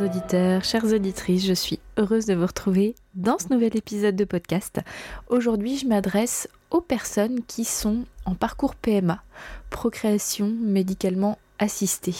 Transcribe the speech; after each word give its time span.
Chers 0.00 0.08
auditeurs, 0.08 0.64
chères 0.64 0.92
auditrices, 0.94 1.44
je 1.44 1.52
suis 1.52 1.78
heureuse 1.98 2.24
de 2.24 2.32
vous 2.32 2.46
retrouver 2.46 2.94
dans 3.14 3.38
ce 3.38 3.52
nouvel 3.52 3.76
épisode 3.76 4.16
de 4.16 4.24
podcast. 4.24 4.80
Aujourd'hui, 5.28 5.76
je 5.76 5.86
m'adresse 5.86 6.48
aux 6.70 6.80
personnes 6.80 7.42
qui 7.46 7.66
sont 7.66 8.04
en 8.24 8.34
parcours 8.34 8.76
PMA, 8.76 9.22
procréation 9.68 10.54
médicalement 10.58 11.36
assistée. 11.58 12.14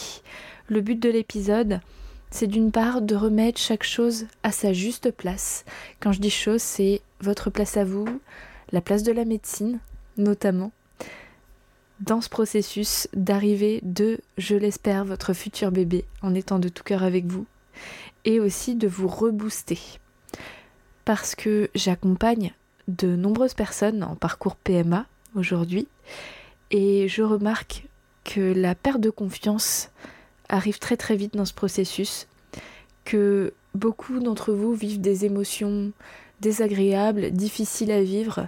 Le 0.67 0.81
but 0.81 1.01
de 1.01 1.09
l'épisode, 1.09 1.79
c'est 2.29 2.45
d'une 2.45 2.71
part 2.71 3.01
de 3.01 3.15
remettre 3.15 3.59
chaque 3.59 3.83
chose 3.83 4.27
à 4.43 4.51
sa 4.51 4.73
juste 4.73 5.09
place. 5.09 5.65
Quand 5.99 6.11
je 6.11 6.21
dis 6.21 6.29
chose, 6.29 6.61
c'est 6.61 7.01
votre 7.19 7.49
place 7.49 7.77
à 7.77 7.83
vous, 7.83 8.05
la 8.71 8.81
place 8.81 9.01
de 9.01 9.11
la 9.11 9.25
médecine 9.25 9.79
notamment, 10.17 10.71
dans 11.99 12.21
ce 12.21 12.29
processus 12.29 13.07
d'arriver 13.15 13.79
de, 13.81 14.19
je 14.37 14.55
l'espère, 14.55 15.03
votre 15.03 15.33
futur 15.33 15.71
bébé 15.71 16.05
en 16.21 16.35
étant 16.35 16.59
de 16.59 16.69
tout 16.69 16.83
cœur 16.83 17.01
avec 17.01 17.25
vous 17.25 17.47
et 18.25 18.39
aussi 18.39 18.75
de 18.75 18.87
vous 18.87 19.07
rebooster. 19.07 19.79
Parce 21.05 21.35
que 21.35 21.69
j'accompagne 21.73 22.53
de 22.87 23.15
nombreuses 23.15 23.53
personnes 23.53 24.03
en 24.03 24.15
parcours 24.15 24.55
PMA 24.55 25.05
aujourd'hui 25.35 25.87
et 26.71 27.07
je 27.07 27.23
remarque 27.23 27.87
que 28.23 28.53
la 28.53 28.75
perte 28.75 29.01
de 29.01 29.09
confiance 29.09 29.89
arrive 30.49 30.79
très 30.79 30.97
très 30.97 31.15
vite 31.15 31.35
dans 31.35 31.45
ce 31.45 31.53
processus, 31.53 32.27
que 33.05 33.53
beaucoup 33.73 34.19
d'entre 34.19 34.53
vous 34.53 34.73
vivent 34.73 35.01
des 35.01 35.25
émotions 35.25 35.91
désagréables, 36.41 37.31
difficiles 37.31 37.91
à 37.91 38.01
vivre 38.01 38.47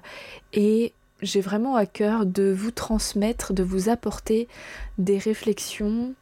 et 0.54 0.94
j'ai 1.22 1.42
vraiment 1.42 1.76
à 1.76 1.86
cœur 1.86 2.26
de 2.26 2.52
vous 2.52 2.72
transmettre, 2.72 3.54
de 3.54 3.64
vous 3.64 3.90
apporter 3.90 4.48
des 4.98 5.18
réflexions, 5.18 6.14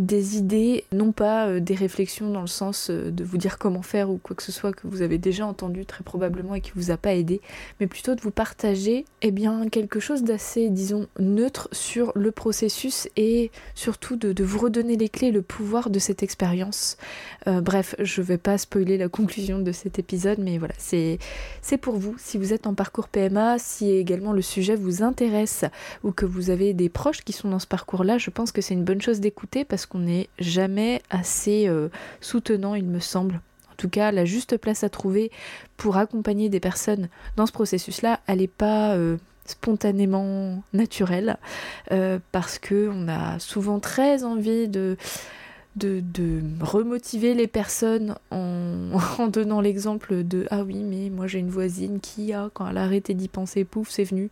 des 0.00 0.38
idées, 0.38 0.84
non 0.92 1.12
pas 1.12 1.46
euh, 1.46 1.60
des 1.60 1.74
réflexions 1.74 2.30
dans 2.30 2.40
le 2.40 2.46
sens 2.46 2.88
euh, 2.88 3.10
de 3.10 3.22
vous 3.22 3.36
dire 3.36 3.58
comment 3.58 3.82
faire 3.82 4.10
ou 4.10 4.16
quoi 4.16 4.34
que 4.34 4.42
ce 4.42 4.50
soit 4.50 4.72
que 4.72 4.86
vous 4.86 5.02
avez 5.02 5.18
déjà 5.18 5.44
entendu 5.44 5.84
très 5.84 6.02
probablement 6.02 6.54
et 6.54 6.62
qui 6.62 6.72
vous 6.74 6.90
a 6.90 6.96
pas 6.96 7.12
aidé, 7.14 7.42
mais 7.78 7.86
plutôt 7.86 8.14
de 8.14 8.20
vous 8.22 8.30
partager 8.30 9.04
eh 9.20 9.30
bien 9.30 9.68
quelque 9.68 10.00
chose 10.00 10.24
d'assez 10.24 10.70
disons 10.70 11.06
neutre 11.18 11.68
sur 11.72 12.12
le 12.14 12.32
processus 12.32 13.08
et 13.16 13.50
surtout 13.74 14.16
de, 14.16 14.42
vous 14.42 14.58
redonner 14.58 14.96
les 14.96 15.10
clés, 15.10 15.30
le 15.30 15.42
pouvoir 15.42 15.90
de 15.90 15.98
cette 15.98 16.22
expérience. 16.22 16.96
Euh, 17.46 17.60
bref, 17.60 17.94
je 17.98 18.22
vais 18.22 18.38
pas 18.38 18.56
spoiler 18.56 18.96
la 18.96 19.10
conclusion 19.10 19.58
de 19.58 19.70
cet 19.70 19.98
épisode, 19.98 20.38
mais 20.38 20.56
voilà, 20.56 20.74
c'est 20.78 21.18
c'est 21.60 21.76
pour 21.76 21.96
vous 21.96 22.16
si 22.18 22.38
vous 22.38 22.54
êtes 22.54 22.66
en 22.66 22.72
parcours 22.72 23.08
PMA, 23.08 23.58
si 23.58 23.90
également 23.90 24.32
le 24.32 24.40
sujet 24.40 24.76
vous 24.76 25.02
intéresse 25.02 25.66
ou 26.04 26.12
que 26.12 26.24
vous 26.24 26.48
avez 26.48 26.72
des 26.72 26.88
proches 26.88 27.20
qui 27.20 27.34
sont 27.34 27.50
dans 27.50 27.58
ce 27.58 27.66
parcours-là, 27.66 28.16
je 28.16 28.30
pense 28.30 28.50
que 28.50 28.62
c'est 28.62 28.72
une 28.72 28.84
bonne 28.84 29.02
chose 29.02 29.20
d'écouter 29.20 29.66
parce 29.66 29.84
que 29.84 29.89
qu'on 29.90 29.98
n'est 29.98 30.28
jamais 30.38 31.02
assez 31.10 31.68
euh, 31.68 31.88
soutenant, 32.20 32.74
il 32.74 32.86
me 32.86 33.00
semble. 33.00 33.40
En 33.70 33.74
tout 33.76 33.90
cas, 33.90 34.12
la 34.12 34.24
juste 34.24 34.56
place 34.56 34.84
à 34.84 34.88
trouver 34.88 35.30
pour 35.76 35.96
accompagner 35.96 36.48
des 36.48 36.60
personnes 36.60 37.08
dans 37.36 37.46
ce 37.46 37.52
processus-là, 37.52 38.20
elle 38.26 38.38
n'est 38.38 38.46
pas 38.46 38.94
euh, 38.94 39.16
spontanément 39.44 40.62
naturelle, 40.72 41.36
euh, 41.92 42.18
parce 42.32 42.58
qu'on 42.58 43.08
a 43.08 43.38
souvent 43.38 43.80
très 43.80 44.24
envie 44.24 44.68
de 44.68 44.96
de, 45.76 46.02
remotiver 46.60 47.34
les 47.34 47.46
personnes 47.46 48.16
en, 48.30 49.28
donnant 49.28 49.60
l'exemple 49.60 50.24
de 50.24 50.46
ah 50.50 50.62
oui 50.62 50.82
mais 50.82 51.10
moi 51.10 51.26
j'ai 51.26 51.38
une 51.38 51.50
voisine 51.50 52.00
qui 52.00 52.32
a 52.32 52.50
quand 52.52 52.68
elle 52.68 52.78
a 52.78 52.82
arrêté 52.82 53.14
d'y 53.14 53.28
penser 53.28 53.64
pouf 53.64 53.88
c'est 53.90 54.04
venu. 54.04 54.30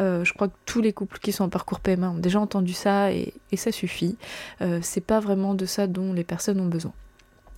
Euh, 0.00 0.24
je 0.24 0.32
crois 0.32 0.48
que 0.48 0.56
tous 0.66 0.80
les 0.80 0.92
couples 0.92 1.18
qui 1.18 1.32
sont 1.32 1.44
en 1.44 1.48
parcours 1.48 1.80
PMA 1.80 2.10
ont 2.10 2.18
déjà 2.18 2.40
entendu 2.40 2.72
ça 2.72 3.12
et, 3.12 3.34
ça 3.56 3.72
suffit. 3.72 4.16
Euh, 4.60 4.78
c'est 4.82 5.00
pas 5.00 5.20
vraiment 5.20 5.54
de 5.54 5.66
ça 5.66 5.86
dont 5.86 6.12
les 6.12 6.24
personnes 6.24 6.60
ont 6.60 6.66
besoin 6.66 6.92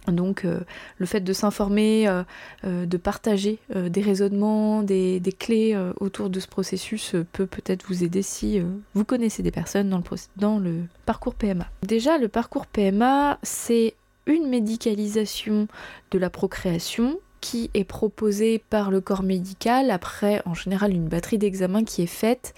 donc 0.06 0.44
euh, 0.44 0.60
le 0.98 1.06
fait 1.06 1.20
de 1.20 1.32
s'informer, 1.32 2.08
euh, 2.08 2.22
euh, 2.64 2.86
de 2.86 2.96
partager 2.96 3.58
des 3.74 4.00
raisonnements, 4.00 4.82
des, 4.82 5.20
clés 5.38 5.76
autour 6.00 6.30
de 6.30 6.40
ce 6.40 6.48
processus 6.48 7.14
peut 7.32 7.46
peut-être 7.46 7.84
vous 7.86 8.02
aider 8.02 8.22
si 8.22 8.60
vous 8.94 9.04
connaissez 9.04 9.42
des 9.42 9.50
personnes 9.50 9.88
dans 10.36 10.58
le, 10.58 10.82
parcours 11.06 11.34
PMA. 11.34 11.66
Déjà, 11.82 12.18
le 12.18 12.28
parcours 12.28 12.66
PMA, 12.66 13.38
c'est 13.42 13.94
une 14.26 14.48
médicalisation 14.48 15.68
de 16.10 16.18
la 16.18 16.30
procréation 16.30 17.18
qui 17.40 17.70
est 17.74 17.84
proposée 17.84 18.62
par 18.70 18.90
le 18.90 19.00
corps 19.00 19.22
médical 19.22 19.90
après 19.90 20.42
en 20.44 20.54
général 20.54 20.92
une 20.92 21.08
batterie 21.08 21.38
d'examens 21.38 21.84
qui 21.84 22.02
est 22.02 22.06
faite 22.06 22.54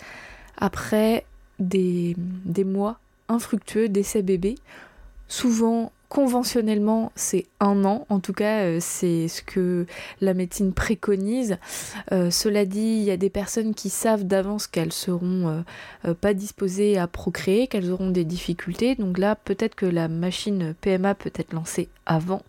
après 0.56 1.24
des, 1.60 2.16
des 2.18 2.64
mois 2.64 2.98
infructueux 3.28 3.88
d'essais 3.88 4.22
bébés, 4.22 4.56
souvent 5.28 5.92
conventionnellement, 6.12 7.10
c'est 7.16 7.46
un 7.58 7.86
an. 7.86 8.04
En 8.10 8.20
tout 8.20 8.34
cas, 8.34 8.64
euh, 8.64 8.78
c'est 8.82 9.28
ce 9.28 9.40
que 9.40 9.86
la 10.20 10.34
médecine 10.34 10.74
préconise. 10.74 11.56
Euh, 12.12 12.30
cela 12.30 12.66
dit, 12.66 12.98
il 12.98 13.02
y 13.02 13.10
a 13.10 13.16
des 13.16 13.30
personnes 13.30 13.74
qui 13.74 13.88
savent 13.88 14.24
d'avance 14.24 14.66
qu'elles 14.66 14.92
seront 14.92 15.64
euh, 16.04 16.12
pas 16.12 16.34
disposées 16.34 16.98
à 16.98 17.06
procréer, 17.06 17.66
qu'elles 17.66 17.90
auront 17.90 18.10
des 18.10 18.26
difficultés. 18.26 18.94
Donc 18.94 19.16
là, 19.16 19.36
peut-être 19.36 19.74
que 19.74 19.86
la 19.86 20.08
machine 20.08 20.74
PMA 20.82 21.14
peut 21.14 21.32
être 21.34 21.54
lancée 21.54 21.88
avant 22.04 22.42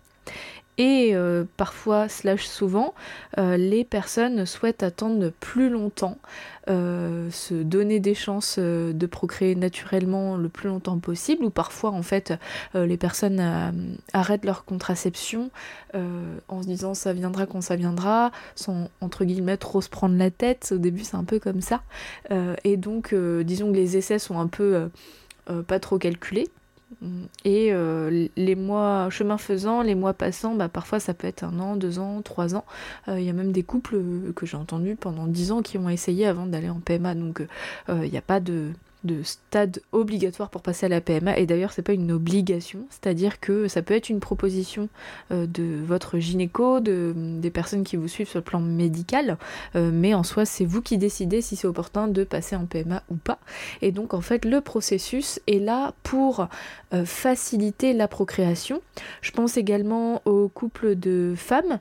et 0.78 1.12
euh, 1.14 1.44
parfois, 1.58 2.10
slash 2.10 2.46
souvent, 2.46 2.94
euh, 3.38 3.58
les 3.58 3.84
personnes 3.84 4.46
souhaitent 4.46 4.82
attendre 4.82 5.32
plus 5.40 5.70
longtemps, 5.70 6.18
euh, 6.70 7.30
se 7.30 7.54
donner 7.54 8.00
des 8.00 8.16
chances 8.16 8.58
de 8.58 9.06
procréer 9.06 9.54
naturellement 9.54 10.36
le 10.36 10.50
plus 10.50 10.70
longtemps 10.70 10.98
possible, 10.98 11.46
ou 11.46 11.50
parfois 11.50 11.92
en 11.92 12.02
fait 12.02 12.34
les 12.74 12.98
personnes 12.98 13.94
arrêtent 14.14 14.46
leur 14.46 14.66
contraception 14.66 15.52
en 15.94 16.62
se 16.62 16.68
disant 16.68 16.94
ça 16.94 17.14
viendra 17.14 17.46
quand 17.46 17.62
ça 17.62 17.76
viendra, 17.76 18.32
sans 18.56 18.90
entre 19.02 19.26
guillemets 19.26 19.58
trop 19.58 19.82
se 19.82 19.90
prendre 19.90 20.18
la 20.18 20.32
tête, 20.32 20.72
au 20.74 20.78
début 20.78 21.04
c'est 21.04 21.18
un 21.18 21.26
peu 21.26 21.40
comme 21.40 21.62
ça, 21.62 21.84
et 22.64 22.78
donc 22.78 23.14
disons 23.14 23.72
que 23.72 23.76
les 23.76 23.98
essais 23.98 24.20
sont 24.20 24.40
un 24.40 24.48
peu 24.48 24.90
pas 25.68 25.80
trop 25.80 25.98
calculés. 25.98 26.48
Et 27.46 27.70
euh, 27.72 28.28
les 28.36 28.56
mois, 28.56 29.10
chemin 29.10 29.38
faisant, 29.38 29.82
les 29.82 29.96
mois 29.96 30.14
passant, 30.14 30.56
bah, 30.56 30.70
parfois 30.70 31.00
ça 31.00 31.14
peut 31.14 31.28
être 31.28 31.44
un 31.44 31.60
an, 31.60 31.76
deux 31.76 32.00
ans, 32.00 32.22
trois 32.22 32.56
ans. 32.56 32.66
Euh, 33.08 33.20
il 33.20 33.26
y 33.26 33.30
a 33.30 33.34
même 33.34 33.52
des 33.52 33.64
couples 33.64 33.98
que 34.36 34.46
j'ai 34.46 34.58
entendus 34.58 34.96
pendant 34.96 35.28
dix 35.28 35.52
ans 35.52 35.62
qui 35.62 35.78
ont 35.78 35.90
essayé 35.90 36.26
avant 36.28 36.46
d'aller 36.46 36.70
en 36.70 36.80
PMA. 36.80 37.16
Donc 37.16 37.42
euh, 37.90 38.06
il 38.06 38.12
n'y 38.12 38.18
a 38.18 38.22
pas 38.22 38.40
de, 38.40 38.72
de 39.04 39.22
stade 39.24 39.82
obligatoire 39.92 40.50
pour 40.50 40.62
passer 40.62 40.86
à 40.86 40.90
la 40.90 41.02
PMA 41.02 41.38
et 41.38 41.46
d'ailleurs 41.46 41.72
c'est 41.72 41.82
pas 41.82 41.94
une 41.94 42.12
obligation. 42.12 42.80
C'est-à-dire 42.90 43.40
que 43.40 43.68
ça 43.68 43.82
peut 43.82 43.94
être 43.94 44.10
une 44.10 44.20
proposition 44.20 44.90
euh, 45.32 45.46
de 45.46 45.80
votre 45.84 46.20
gynéco 46.20 46.80
de, 46.80 47.14
des 47.16 47.52
personnes 47.52 47.84
qui 47.84 47.98
vous 47.98 48.08
suivent 48.08 48.30
sur 48.30 48.40
le 48.40 48.44
plan 48.44 48.60
médical. 48.60 49.38
Euh, 49.76 49.92
mais 49.94 50.14
en 50.14 50.24
soi 50.24 50.46
c'est 50.46 50.66
vous 50.66 50.82
qui 50.82 50.98
décidez 50.98 51.42
si 51.42 51.56
c'est 51.56 51.68
opportun 51.68 52.08
de 52.08 52.24
passer 52.24 52.56
en 52.56 52.66
PMA 52.66 53.04
ou 53.10 53.16
pas. 53.16 53.40
Et 53.82 53.92
donc 53.92 54.14
en 54.14 54.22
fait 54.22 54.46
le 54.46 54.62
processus 54.62 55.40
est 55.48 55.60
là 55.60 55.94
pour 56.04 56.48
euh, 56.94 57.06
faciliter 57.06 57.94
la 57.94 58.08
procréation. 58.08 58.82
Je 59.22 59.32
pense 59.32 59.58
également 59.58 60.22
aux 60.26 60.48
couples 60.48 60.96
de 60.96 61.34
femmes 61.36 61.80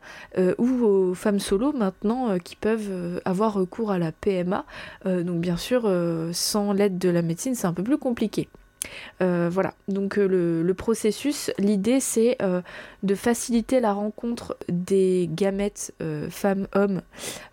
ou 0.59 0.85
aux 0.85 1.15
femmes 1.15 1.39
solo 1.39 1.73
maintenant 1.73 2.39
qui 2.39 2.57
peuvent 2.57 3.21
avoir 3.25 3.55
recours 3.55 3.91
à 3.91 3.99
la 3.99 4.13
PMA 4.13 4.65
donc 5.05 5.41
bien 5.41 5.57
sûr 5.57 5.91
sans 6.33 6.73
l'aide 6.73 6.99
de 6.99 7.12
la 7.13 7.23
médecine, 7.23 7.55
c'est 7.55 7.67
un 7.67 7.73
peu 7.73 7.83
plus 7.83 7.99
compliqué. 7.99 8.49
Euh, 9.21 9.49
voilà, 9.51 9.75
donc 9.89 10.19
euh, 10.19 10.63
le, 10.63 10.75
processus, 10.75 11.51
l'idée 11.59 12.01
c'est 12.01 12.37
euh, 12.43 12.63
de 13.03 13.15
faciliter 13.15 13.81
la 13.81 13.93
rencontre 13.93 14.57
des 14.69 15.29
gamètes 15.33 15.95
femmes-hommes, 16.31 17.03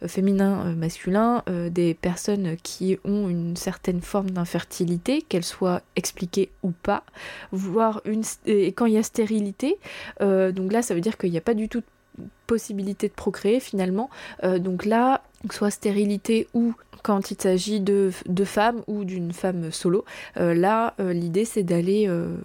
féminins, 0.08 0.76
masculins, 0.76 1.44
des 1.70 1.94
personnes 1.94 2.56
qui 2.64 2.98
ont 3.04 3.30
une 3.30 3.56
certaine 3.56 4.02
forme 4.02 4.32
d'infertilité, 4.32 5.22
qu'elle 5.22 5.44
soit 5.44 5.82
expliquée 5.96 6.50
ou 6.64 6.72
pas, 6.72 7.04
voire 7.52 8.02
une, 8.06 8.24
et 8.46 8.72
quand 8.72 8.86
il 8.86 8.94
y 8.94 8.98
a 8.98 9.04
stérilité, 9.04 9.78
donc 10.20 10.72
là 10.72 10.82
ça 10.82 10.96
veut 10.96 11.02
dire 11.02 11.18
qu'il 11.18 11.32
n'y 11.32 11.38
a 11.38 11.42
pas 11.42 11.54
du 11.54 11.70
tout 11.70 11.82
de 11.82 12.26
possibilité 12.48 13.08
de 13.08 13.14
procréer 13.14 13.60
finalement, 13.60 14.10
donc 14.44 14.86
là, 14.86 15.24
soit 15.52 15.72
stérilité 15.72 16.48
ou 16.54 16.74
quand 17.04 17.32
il 17.32 17.42
s'agit 17.42 17.80
de, 17.80 18.12
femmes 18.46 18.82
ou 18.88 19.06
d'une 19.06 19.32
femme 19.34 19.72
solo. 19.72 20.06
Euh, 20.38 20.54
là, 20.54 20.94
euh, 21.00 21.14
l'idée 21.14 21.46
c'est 21.46 21.64
d'aller 21.64 22.08
euh, 22.08 22.38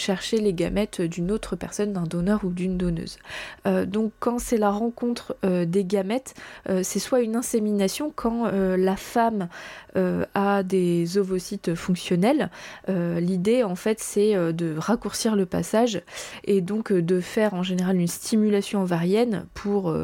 chercher 0.00 0.38
les 0.38 0.52
gamètes 0.52 1.00
d'une 1.00 1.30
autre 1.30 1.56
personne, 1.56 1.92
d'un 1.92 2.04
donneur 2.04 2.44
ou 2.44 2.50
d'une 2.50 2.76
donneuse. 2.76 3.18
donc 3.86 4.12
quand 4.18 4.38
c'est 4.38 4.56
la 4.56 4.70
rencontre 4.70 5.36
des 5.42 5.84
gamètes, 5.84 6.34
c'est 6.82 6.98
soit 6.98 7.20
une 7.20 7.36
insémination 7.36 8.12
quand 8.14 8.50
la 8.50 8.96
femme 8.96 9.48
a 9.94 10.62
des 10.62 11.18
ovocytes 11.18 11.74
fonctionnels. 11.74 12.50
L'idée 12.88 13.62
en 13.62 13.74
fait 13.74 14.00
c'est 14.00 14.34
de 14.52 14.74
raccourcir 14.76 15.36
le 15.36 15.46
passage 15.46 16.02
et 16.44 16.60
donc 16.60 16.92
de 16.92 17.20
faire 17.20 17.54
en 17.54 17.62
général 17.62 17.98
une 17.98 18.08
stimulation 18.08 18.82
ovarienne 18.82 19.46
pour 19.54 19.94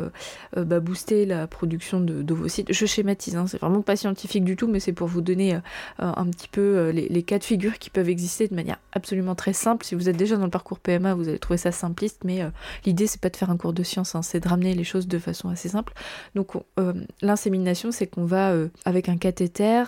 bah, 0.56 0.80
booster 0.80 1.26
la 1.26 1.46
production 1.46 2.00
d'ovocytes. 2.00 2.72
Je 2.72 2.86
schématise, 2.86 3.36
hein, 3.36 3.46
c'est 3.46 3.60
vraiment 3.60 3.82
pas 3.82 3.96
scientifique 3.96 4.44
du 4.44 4.56
tout, 4.56 4.68
mais 4.68 4.80
c'est 4.80 4.92
pour 4.92 5.08
vous 5.08 5.20
donner 5.20 5.54
euh, 5.54 5.60
un 5.98 6.26
petit 6.26 6.48
peu 6.48 6.60
euh, 6.60 6.92
les, 6.92 7.22
cas 7.22 7.38
de 7.38 7.44
figure 7.44 7.78
qui 7.78 7.90
peuvent 7.90 8.08
exister 8.08 8.48
de 8.48 8.54
manière 8.54 8.78
absolument 8.92 9.34
très 9.34 9.52
simple. 9.52 9.85
Si 9.86 9.94
vous 9.94 10.08
êtes 10.08 10.16
déjà 10.16 10.36
dans 10.36 10.44
le 10.44 10.50
parcours 10.50 10.78
PMA, 10.78 11.14
vous 11.14 11.28
allez 11.28 11.38
trouver 11.38 11.58
ça 11.58 11.72
simpliste, 11.72 12.24
mais 12.24 12.42
euh, 12.42 12.50
l'idée 12.84 13.06
c'est 13.06 13.20
pas 13.20 13.30
de 13.30 13.36
faire 13.36 13.50
un 13.50 13.56
cours 13.56 13.72
de 13.72 13.82
science, 13.82 14.14
hein, 14.14 14.22
c'est 14.22 14.40
de 14.40 14.48
ramener 14.48 14.74
les 14.74 14.84
choses 14.84 15.08
de 15.08 15.18
façon 15.18 15.48
assez 15.48 15.68
simple. 15.68 15.92
Donc 16.34 16.52
l'insémination, 17.22 17.92
c'est 17.92 18.06
qu'on 18.06 18.24
va 18.24 18.52
avec 18.84 19.08
un 19.08 19.16
cathéter 19.16 19.84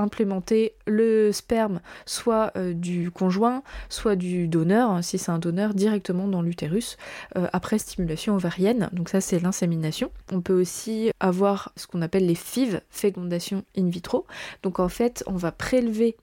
implémenter 0.00 0.74
le 0.86 1.32
sperme 1.32 1.80
soit 2.06 2.52
euh, 2.56 2.72
du 2.72 3.10
conjoint, 3.10 3.62
soit 3.88 4.16
du 4.16 4.48
donneur, 4.48 4.90
hein, 4.90 5.02
si 5.02 5.18
c'est 5.18 5.30
un 5.30 5.38
donneur, 5.38 5.74
directement 5.74 6.26
dans 6.26 6.42
l'utérus 6.42 6.96
euh, 7.36 7.48
après 7.52 7.78
stimulation 7.78 8.34
ovarienne. 8.34 8.88
Donc 8.92 9.08
ça 9.08 9.20
c'est 9.20 9.38
l'insémination. 9.38 10.10
On 10.32 10.40
peut 10.40 10.58
aussi 10.58 11.10
avoir 11.20 11.72
ce 11.76 11.86
qu'on 11.86 12.02
appelle 12.02 12.26
les 12.26 12.34
FIV, 12.34 12.80
fécondation 12.90 13.64
in 13.76 13.88
vitro. 13.88 14.26
Donc 14.62 14.80
en 14.80 14.88
fait 14.88 15.22
on 15.26 15.36
va 15.36 15.52
prélever 15.52 16.16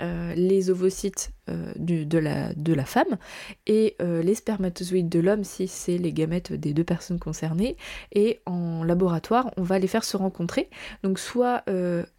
euh, 0.00 0.34
les 0.34 0.70
ovocytes 0.70 1.32
euh, 1.48 1.72
de, 1.76 2.18
la, 2.18 2.84
femme 2.84 3.18
et 3.66 3.96
euh, 4.00 4.22
les 4.22 4.34
spermatozoïdes 4.34 5.08
de 5.08 5.20
l'homme 5.20 5.44
si 5.44 5.66
c'est 5.66 5.98
les 5.98 6.12
gamètes 6.12 6.52
des 6.52 6.72
deux 6.72 6.84
personnes 6.84 7.18
concernées. 7.18 7.76
Et 8.12 8.40
en 8.46 8.84
laboratoire, 8.84 9.50
on 9.56 9.62
va 9.62 9.78
les 9.78 9.88
faire 9.88 10.04
se 10.04 10.16
rencontrer. 10.16 10.70
Donc 11.02 11.18
soit 11.18 11.64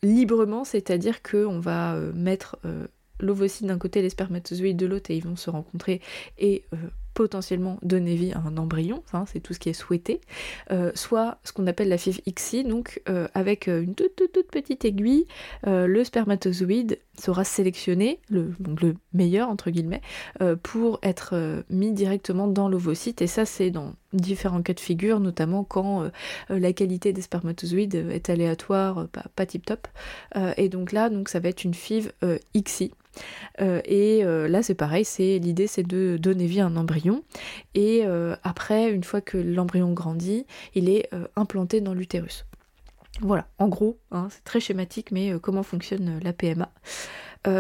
librement, 0.04 0.64
c'est-à-dire 0.64 1.22
qu'on 1.22 1.60
va 1.60 1.96
mettre 2.14 2.58
l'ovocyte 3.20 3.68
d'un 3.68 3.78
côté, 3.78 4.02
les 4.02 4.10
spermatozoïdes 4.10 4.78
de 4.78 4.86
l'autre 4.86 5.12
et 5.12 5.18
ils 5.18 5.24
vont 5.24 5.36
se 5.36 5.50
rencontrer 5.50 6.02
et 6.38 6.66
potentiellement 7.20 7.78
donner 7.82 8.16
vie 8.16 8.32
à 8.32 8.40
un 8.40 8.56
embryon, 8.56 9.04
hein, 9.12 9.26
c'est 9.28 9.42
tout 9.42 9.54
ce 9.54 9.60
qui 9.60 9.68
est 9.68 9.74
souhaité, 9.74 10.22
euh, 10.72 10.94
soit 10.96 11.38
ce 11.44 11.52
qu'on 11.52 11.68
appelle 11.68 11.90
la 11.90 11.98
FIV 11.98 12.22
XI, 12.34 12.64
donc 12.64 13.02
euh, 13.10 13.28
avec 13.34 13.68
euh, 13.68 13.82
une 13.82 13.94
toute, 13.94 14.14
petite 14.50 14.86
aiguille, 14.86 15.28
le 15.66 16.04
spermatozoïde 16.06 16.98
sera 17.20 17.44
sélectionné, 17.44 18.20
le, 18.30 18.54
meilleur 19.12 19.50
entre 19.50 19.70
guillemets, 19.70 20.02
pour 20.64 21.00
être 21.04 21.64
mis 21.70 21.92
directement 21.92 22.48
dans 22.48 22.70
l'ovocyte, 22.70 23.22
et 23.22 23.28
ça 23.28 23.46
c'est 23.46 23.70
dans 23.70 23.96
différents 24.14 24.62
cas 24.62 24.74
de 24.74 24.80
figure, 24.80 25.20
notamment 25.20 25.66
quand 25.66 26.10
la 26.48 26.74
qualité 26.74 27.12
des 27.12 27.22
spermatozoïdes 27.22 27.96
est 27.96 28.30
aléatoire, 28.30 29.08
pas, 29.10 29.26
pas 29.36 29.46
tip 29.46 29.66
top, 29.66 29.88
et 30.56 30.70
donc 30.70 30.94
là 30.94 31.10
donc 31.10 31.28
ça 31.28 31.40
va 31.42 31.50
être 31.50 31.66
une 31.66 31.74
FIV 31.74 32.14
XI. 32.56 32.92
Euh, 33.62 33.82
et 33.86 34.24
euh, 34.24 34.48
là, 34.48 34.64
c'est 34.64 34.76
pareil, 34.76 35.06
c'est 35.06 35.40
l'idée, 35.40 35.68
c'est 35.68 35.84
de 35.84 36.18
donner 36.18 36.46
vie 36.46 36.62
à 36.62 36.66
un 36.66 36.76
embryon. 36.76 37.24
Et 37.76 38.02
euh, 38.06 38.36
après, 38.44 38.92
une 38.92 39.04
fois 39.04 39.22
que 39.22 39.38
l'embryon 39.38 39.94
grandit, 39.94 40.46
il 40.76 40.90
est 40.90 41.10
implanté 41.36 41.82
dans 41.82 41.94
l'utérus. 41.94 42.46
Voilà, 43.22 43.48
en 43.58 43.68
gros, 43.68 44.00
hein, 44.12 44.28
c'est 44.30 44.44
très 44.44 44.60
schématique, 44.60 45.12
mais 45.12 45.34
comment 45.42 45.64
fonctionne 45.64 46.20
la 46.24 46.32
PMA. 46.32 46.72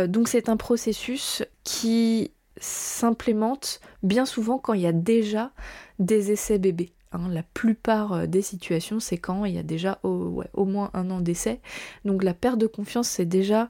donc 0.07 0.29
c'est 0.29 0.47
un 0.47 0.57
processus 0.57 1.44
qui 1.63 2.31
s'implémente 2.57 3.79
bien 4.03 4.25
souvent 4.25 4.57
quand 4.57 4.73
il 4.73 4.81
y 4.81 4.88
a 4.88 4.94
déjà 4.94 5.51
des 5.97 6.31
essais 6.31 6.59
bébés. 6.59 6.94
Hein. 7.11 7.27
la 7.29 7.41
plupart 7.41 8.27
des 8.27 8.44
situations, 8.44 9.00
c'est 9.00 9.17
quand 9.17 9.44
il 9.45 9.56
y 9.56 9.57
a 9.57 9.63
déjà 9.63 10.00
au, 10.03 10.44
au 10.53 10.65
moins 10.65 10.91
un 10.94 11.09
an 11.09 11.19
d'essai. 11.21 11.59
Donc 12.06 12.23
la 12.23 12.35
perte 12.35 12.59
de 12.59 12.67
confiance, 12.67 13.09
c'est 13.09 13.25
déjà 13.25 13.69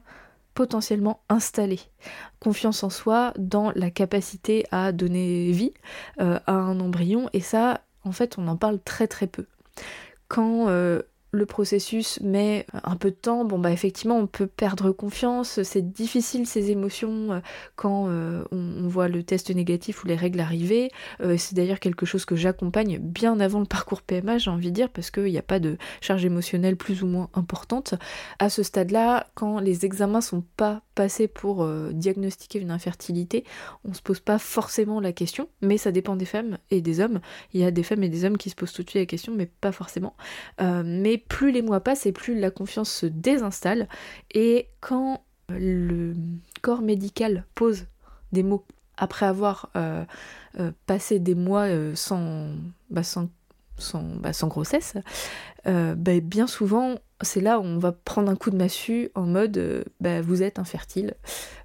potentiellement 0.60 1.22
installé. 1.30 1.80
Confiance 2.38 2.84
en 2.84 2.90
soi 2.90 3.32
dans 3.38 3.72
la 3.76 3.90
capacité 3.90 4.66
à 4.70 4.92
donner 4.92 5.52
vie 5.52 5.72
euh, 6.20 6.38
à 6.46 6.52
un 6.52 6.78
embryon 6.80 7.30
et 7.32 7.40
ça, 7.40 7.80
en 8.04 8.12
fait, 8.12 8.36
on 8.36 8.46
en 8.46 8.58
parle 8.58 8.78
très 8.78 9.06
très 9.06 9.26
peu. 9.26 9.46
Quand 10.28 10.68
euh, 10.68 11.00
le 11.32 11.46
processus 11.46 12.20
met 12.20 12.66
un 12.72 12.96
peu 12.96 13.10
de 13.10 13.16
temps, 13.16 13.44
bon 13.44 13.58
bah 13.58 13.70
effectivement 13.70 14.16
on 14.16 14.26
peut 14.26 14.46
perdre 14.46 14.90
confiance, 14.90 15.62
c'est 15.62 15.92
difficile 15.92 16.46
ces 16.46 16.70
émotions 16.70 17.32
euh, 17.32 17.40
quand 17.76 18.06
euh, 18.08 18.44
on, 18.50 18.88
voit 18.88 19.08
le 19.08 19.22
test 19.22 19.54
négatif 19.54 20.02
ou 20.02 20.08
les 20.08 20.16
règles 20.16 20.40
arriver. 20.40 20.90
Euh, 21.20 21.36
c'est 21.38 21.54
d'ailleurs 21.54 21.78
quelque 21.78 22.06
chose 22.06 22.24
que 22.24 22.34
j'accompagne 22.34 22.98
bien 22.98 23.38
avant 23.38 23.60
le 23.60 23.66
parcours 23.66 24.02
PMA, 24.02 24.38
j'ai 24.38 24.50
envie 24.50 24.70
de 24.70 24.74
dire, 24.74 24.88
parce 24.88 25.10
qu'il 25.10 25.24
n'y 25.24 25.38
a 25.38 25.42
pas 25.42 25.60
de 25.60 25.76
charge 26.00 26.24
émotionnelle 26.24 26.76
plus 26.76 27.02
ou 27.02 27.06
moins 27.06 27.28
importante. 27.34 27.94
À 28.38 28.50
ce 28.50 28.62
stade-là, 28.62 29.28
quand 29.34 29.60
les 29.60 29.84
examens 29.84 30.20
sont 30.20 30.42
pas 30.56 30.82
pour 31.28 31.66
diagnostiquer 31.92 32.58
une 32.58 32.70
infertilité, 32.70 33.44
on 33.84 33.94
se 33.94 34.02
pose 34.02 34.20
pas 34.20 34.38
forcément 34.38 35.00
la 35.00 35.12
question, 35.12 35.48
mais 35.62 35.78
ça 35.78 35.92
dépend 35.92 36.16
des 36.16 36.24
femmes 36.24 36.58
et 36.70 36.80
des 36.80 37.00
hommes. 37.00 37.20
Il 37.52 37.60
y 37.60 37.64
a 37.64 37.70
des 37.70 37.82
femmes 37.82 38.02
et 38.02 38.08
des 38.08 38.24
hommes 38.24 38.38
qui 38.38 38.50
se 38.50 38.54
posent 38.54 38.72
tout 38.72 38.82
de 38.82 38.90
suite 38.90 39.02
la 39.02 39.06
question, 39.06 39.34
mais 39.34 39.46
pas 39.46 39.72
forcément. 39.72 40.14
mais 40.58 41.18
plus 41.18 41.52
les 41.52 41.62
mois 41.62 41.80
passent 41.80 42.06
et 42.06 42.12
plus 42.12 42.38
la 42.38 42.50
confiance 42.50 42.90
se 42.90 43.06
désinstalle. 43.06 43.88
Et 44.32 44.68
quand 44.80 45.22
le 45.48 46.14
corps 46.62 46.82
médical 46.82 47.44
pose 47.54 47.86
des 48.32 48.42
mots 48.42 48.64
après 48.96 49.26
avoir 49.26 49.70
euh, 49.76 50.04
euh, 50.58 50.70
passé 50.86 51.18
des 51.18 51.34
mois 51.34 51.62
euh, 51.62 51.92
bah, 52.90 53.02
sans, 53.02 53.28
sans, 53.78 54.02
bah, 54.02 54.32
sans, 54.32 54.48
grossesse, 54.48 54.94
bah, 55.64 56.20
bien 56.22 56.46
souvent 56.46 56.96
c'est 57.22 57.42
là 57.42 57.60
où 57.60 57.62
on 57.62 57.78
va 57.78 57.92
prendre 57.92 58.30
un 58.30 58.36
coup 58.36 58.50
de 58.50 58.56
massue 58.56 59.10
en 59.14 59.26
mode 59.26 59.84
vous 60.22 60.42
êtes 60.42 60.58
infertile. 60.58 61.14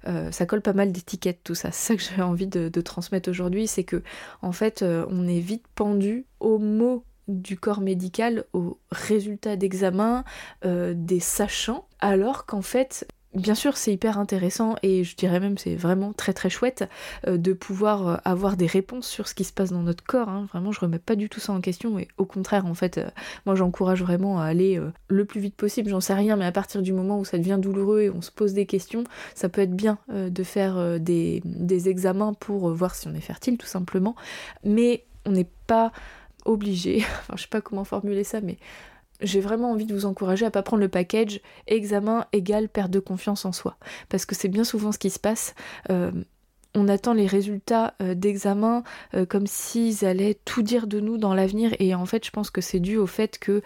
ça 0.04 0.46
colle 0.46 0.62
pas 0.62 0.74
mal 0.74 0.92
d'étiquettes, 0.92 1.40
tout 1.42 1.54
ça. 1.54 1.70
C'est 1.72 1.92
ça 1.92 1.96
que 1.96 2.02
j'ai 2.16 2.22
envie 2.22 2.46
de, 2.46 2.80
transmettre 2.80 3.30
aujourd'hui, 3.30 3.66
c'est 3.66 3.84
que 3.84 4.02
en 4.42 4.52
fait 4.52 4.82
on 4.82 5.26
est 5.26 5.40
vite 5.40 5.64
pendu 5.74 6.26
aux 6.40 6.58
mots 6.58 7.04
du 7.28 7.58
corps 7.58 7.80
médical 7.80 8.44
aux 8.52 8.78
résultats 8.90 9.56
d'examen 9.56 10.24
euh, 10.64 10.94
des 10.96 11.20
sachants, 11.20 11.88
alors 11.98 12.46
qu'en 12.46 12.62
fait, 12.62 13.06
bien 13.36 13.54
sûr, 13.54 13.76
c'est 13.76 13.92
hyper 13.92 14.18
intéressant 14.18 14.76
et 14.82 15.04
je 15.04 15.16
dirais 15.16 15.40
même 15.40 15.58
c'est 15.58 15.76
vraiment 15.76 16.12
très 16.12 16.32
très 16.32 16.50
chouette 16.50 16.88
euh, 17.26 17.36
de 17.36 17.52
pouvoir 17.52 18.08
euh, 18.08 18.16
avoir 18.24 18.56
des 18.56 18.66
réponses 18.66 19.06
sur 19.06 19.28
ce 19.28 19.34
qui 19.34 19.44
se 19.44 19.52
passe 19.52 19.70
dans 19.70 19.82
notre 19.82 20.04
corps. 20.04 20.28
Hein. 20.28 20.46
Vraiment, 20.52 20.72
je 20.72 20.80
remets 20.80 20.98
pas 20.98 21.16
du 21.16 21.28
tout 21.28 21.40
ça 21.40 21.52
en 21.52 21.60
question 21.60 21.98
et 21.98 22.08
au 22.18 22.24
contraire, 22.24 22.66
en 22.66 22.74
fait, 22.74 23.00
moi 23.44 23.54
j'encourage 23.54 24.02
vraiment 24.02 24.40
à 24.40 24.44
aller 24.44 24.80
le 25.08 25.24
plus 25.24 25.40
vite 25.40 25.54
possible. 25.54 25.90
J'en 25.90 26.00
sais 26.00 26.14
rien, 26.14 26.36
mais 26.36 26.44
à 26.44 26.52
partir 26.52 26.82
du 26.82 26.92
moment 26.92 27.18
où 27.20 27.24
ça 27.24 27.38
devient 27.38 27.58
douloureux 27.60 28.02
et 28.02 28.10
on 28.10 28.22
se 28.22 28.30
pose 28.30 28.52
des 28.52 28.66
questions, 28.66 29.04
ça 29.34 29.48
peut 29.48 29.60
être 29.60 29.74
bien 29.74 29.98
de 30.08 30.42
faire 30.42 31.00
des, 31.00 31.42
des 31.44 31.88
examens 31.88 32.32
pour 32.34 32.70
voir 32.72 32.94
si 32.94 33.08
on 33.08 33.14
est 33.14 33.20
fertile, 33.20 33.58
tout 33.58 33.66
simplement. 33.66 34.16
Mais 34.64 35.04
on 35.24 35.30
n'est 35.30 35.50
pas 35.66 35.92
obligé, 36.44 36.98
enfin 37.20 37.34
je 37.36 37.42
sais 37.42 37.48
pas 37.48 37.60
comment 37.60 37.84
formuler 37.84 38.24
ça, 38.24 38.40
mais 38.40 38.58
j'ai 39.20 39.40
vraiment 39.40 39.70
envie 39.70 39.86
de 39.86 39.94
vous 39.94 40.06
encourager 40.06 40.46
à 40.46 40.50
pas 40.50 40.62
prendre 40.62 40.82
le 40.82 40.88
package 40.88 41.40
examen 41.66 42.26
égale 42.32 42.68
perte 42.68 42.90
de 42.90 43.00
confiance 43.00 43.44
en 43.44 43.52
soi. 43.52 43.76
Parce 44.08 44.26
que 44.26 44.34
c'est 44.34 44.48
bien 44.48 44.64
souvent 44.64 44.92
ce 44.92 44.98
qui 44.98 45.10
se 45.10 45.18
passe. 45.18 45.54
Euh, 45.90 46.12
on 46.74 46.88
attend 46.88 47.14
les 47.14 47.26
résultats 47.26 47.94
euh, 48.02 48.14
d'examen 48.14 48.82
euh, 49.14 49.24
comme 49.24 49.46
s'ils 49.46 50.04
allaient 50.04 50.38
tout 50.44 50.62
dire 50.62 50.86
de 50.86 51.00
nous 51.00 51.16
dans 51.16 51.34
l'avenir. 51.34 51.74
Et 51.78 51.94
en 51.94 52.06
fait, 52.06 52.24
je 52.26 52.30
pense 52.30 52.50
que 52.50 52.60
c'est 52.60 52.80
dû 52.80 52.96
au 52.96 53.06
fait 53.06 53.38
que 53.38 53.62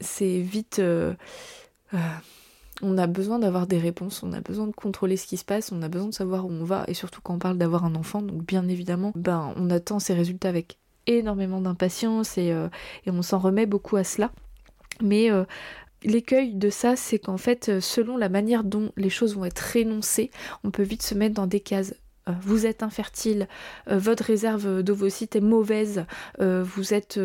c'est 0.00 0.40
vite 0.40 0.80
on 2.82 2.98
a 2.98 3.06
besoin 3.06 3.38
d'avoir 3.38 3.66
des 3.66 3.78
réponses, 3.78 4.22
on 4.22 4.32
a 4.32 4.40
besoin 4.40 4.66
de 4.66 4.72
contrôler 4.72 5.16
ce 5.16 5.26
qui 5.26 5.36
se 5.36 5.44
passe, 5.44 5.70
on 5.70 5.80
a 5.82 5.88
besoin 5.88 6.08
de 6.08 6.14
savoir 6.14 6.44
où 6.44 6.50
on 6.50 6.64
va, 6.64 6.84
et 6.88 6.94
surtout 6.94 7.20
quand 7.22 7.34
on 7.34 7.38
parle 7.38 7.56
d'avoir 7.56 7.84
un 7.84 7.94
enfant, 7.94 8.20
donc 8.20 8.44
bien 8.44 8.66
évidemment, 8.68 9.12
ben 9.14 9.54
on 9.56 9.70
attend 9.70 10.00
ces 10.00 10.12
résultats 10.12 10.48
avec 10.48 10.78
énormément 11.06 11.60
d'impatience 11.60 12.36
euh, 12.38 12.68
et, 13.06 13.10
on 13.10 13.22
s'en 13.22 13.38
remet 13.38 13.66
beaucoup 13.66 13.96
à 13.96 14.04
cela. 14.04 14.32
Mais 15.02 15.30
euh, 15.30 15.44
l'écueil 16.02 16.54
de 16.54 16.70
ça, 16.70 16.96
c'est 16.96 17.18
qu'en 17.18 17.36
fait, 17.36 17.68
euh, 17.68 17.80
selon 17.80 18.16
la 18.16 18.28
manière 18.28 18.64
dont 18.64 18.92
les 18.96 19.10
choses 19.10 19.34
vont 19.34 19.44
être 19.44 19.76
énoncées, 19.76 20.30
on 20.62 20.70
peut 20.70 20.82
vite 20.82 21.02
se 21.02 21.14
mettre 21.14 21.34
dans 21.34 21.46
des 21.46 21.60
cases 21.60 21.94
vous 22.40 22.64
êtes 22.64 22.82
infertile, 22.82 23.48
votre 23.86 24.24
réserve 24.24 24.82
d'ovocytes 24.82 25.36
est 25.36 25.42
mauvaise, 25.42 26.06
vous 26.38 26.94
êtes 26.94 27.20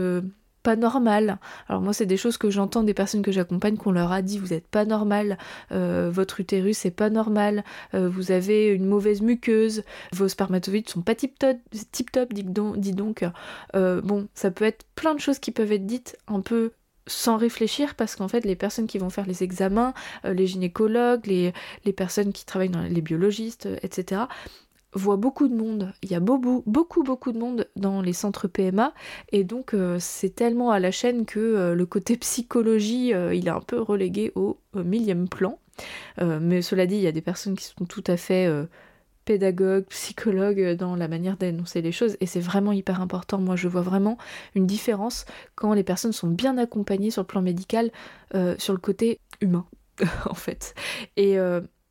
normal. 0.76 1.40
Alors 1.68 1.82
moi 1.82 1.94
c'est 1.94 2.06
des 2.06 2.18
choses 2.18 2.38
que 2.38 2.50
j'entends 2.50 2.84
des 2.84 2.94
personnes 2.94 3.22
que 3.22 3.32
j'accompagne 3.32 3.78
qu'on 3.78 3.92
leur 3.92 4.12
a 4.12 4.22
dit 4.22 4.38
vous 4.38 4.54
êtes 4.54 4.68
pas 4.68 4.86
normal, 4.86 5.38
euh, 5.72 6.10
votre 6.12 6.40
utérus 6.40 6.86
est 6.86 6.92
pas 6.92 7.10
normal, 7.10 7.64
euh, 7.94 8.10
vous 8.10 8.32
avez 8.32 8.68
une 8.68 8.86
mauvaise 8.86 9.22
muqueuse, 9.22 9.84
vos 10.14 10.28
spermatozoïdes 10.28 10.90
sont 10.90 11.02
pas 11.02 11.16
tip 11.16 11.38
top, 11.38 11.58
tip 11.92 12.12
top 12.12 12.34
dis 12.34 12.94
donc. 12.94 13.26
Euh, 13.76 14.02
bon, 14.02 14.28
ça 14.34 14.52
peut 14.52 14.66
être 14.66 14.86
plein 14.96 15.16
de 15.16 15.20
choses 15.20 15.40
qui 15.40 15.52
peuvent 15.52 15.72
être 15.72 15.86
dites 15.86 16.18
un 16.28 16.42
peu 16.42 16.72
sans 17.08 17.38
réfléchir 17.38 17.96
parce 17.96 18.16
qu'en 18.16 18.28
fait 18.28 18.46
les 18.46 18.56
personnes 18.56 18.86
qui 18.86 19.00
vont 19.00 19.10
faire 19.10 19.26
les 19.26 19.42
examens, 19.42 19.94
les 20.24 20.46
gynécologues, 20.46 21.26
les 21.26 21.94
personnes 21.94 22.34
qui 22.34 22.46
travaillent 22.46 22.70
dans 22.70 22.84
les 22.84 23.02
biologistes, 23.02 23.68
etc 23.82 24.24
voit 24.94 25.18
beaucoup 25.18 25.48
de 25.48 25.56
monde. 25.56 25.94
Il 26.02 26.12
y 26.12 26.16
a 26.16 26.20
beaucoup, 26.20 26.64
beaucoup, 26.66 27.04
beaucoup 27.04 27.32
de 27.32 27.38
monde 27.38 27.68
dans 27.76 28.02
les 28.02 28.14
centres 28.14 28.48
PMA. 28.48 28.94
Et 29.32 29.44
donc, 29.44 29.74
euh, 29.74 29.98
c'est 30.00 30.32
tellement 30.32 30.72
à 30.72 30.80
la 30.80 30.92
chaîne 30.92 31.26
que 31.26 31.40
euh, 31.40 31.76
le 31.76 31.86
côté 31.86 32.18
psychologie, 32.18 33.14
euh, 33.14 33.34
il 33.34 33.48
est 33.48 33.52
un 33.52 33.62
peu 33.62 33.80
relégué 33.80 34.32
au, 34.36 34.60
millième 34.76 35.28
plan. 35.28 35.60
mais 36.20 36.62
cela 36.62 36.86
dit, 36.86 36.96
il 36.96 37.02
y 37.02 37.08
a 37.08 37.12
des 37.12 37.22
personnes 37.22 37.56
qui 37.56 37.66
sont 37.66 37.86
tout 37.86 38.04
à 38.06 38.18
fait 38.18 38.48
pédagogues, 39.26 39.86
psychologues 39.86 40.76
dans 40.76 40.96
la 40.96 41.08
manière 41.08 41.38
d'énoncer 41.38 41.82
les 41.82 41.92
choses. 41.92 42.18
Et 42.22 42.28
c'est 42.28 42.40
vraiment 42.40 42.72
hyper 42.72 43.02
important. 43.02 43.40
Moi, 43.40 43.56
je 43.56 43.68
vois 43.68 43.82
vraiment 43.82 44.18
une 44.54 44.68
différence 44.68 45.26
quand 45.56 45.74
les 45.74 45.84
personnes 45.84 46.12
sont 46.12 46.28
bien 46.28 46.58
accompagnées 46.58 47.10
sur 47.10 47.24
le 47.24 47.28
plan 47.28 47.42
médical, 47.42 47.92
sur 48.58 48.74
le 48.74 48.80
côté 48.80 49.20
humain, 49.42 49.66
en 50.30 50.36
fait. 50.36 50.76
Et 51.18 51.38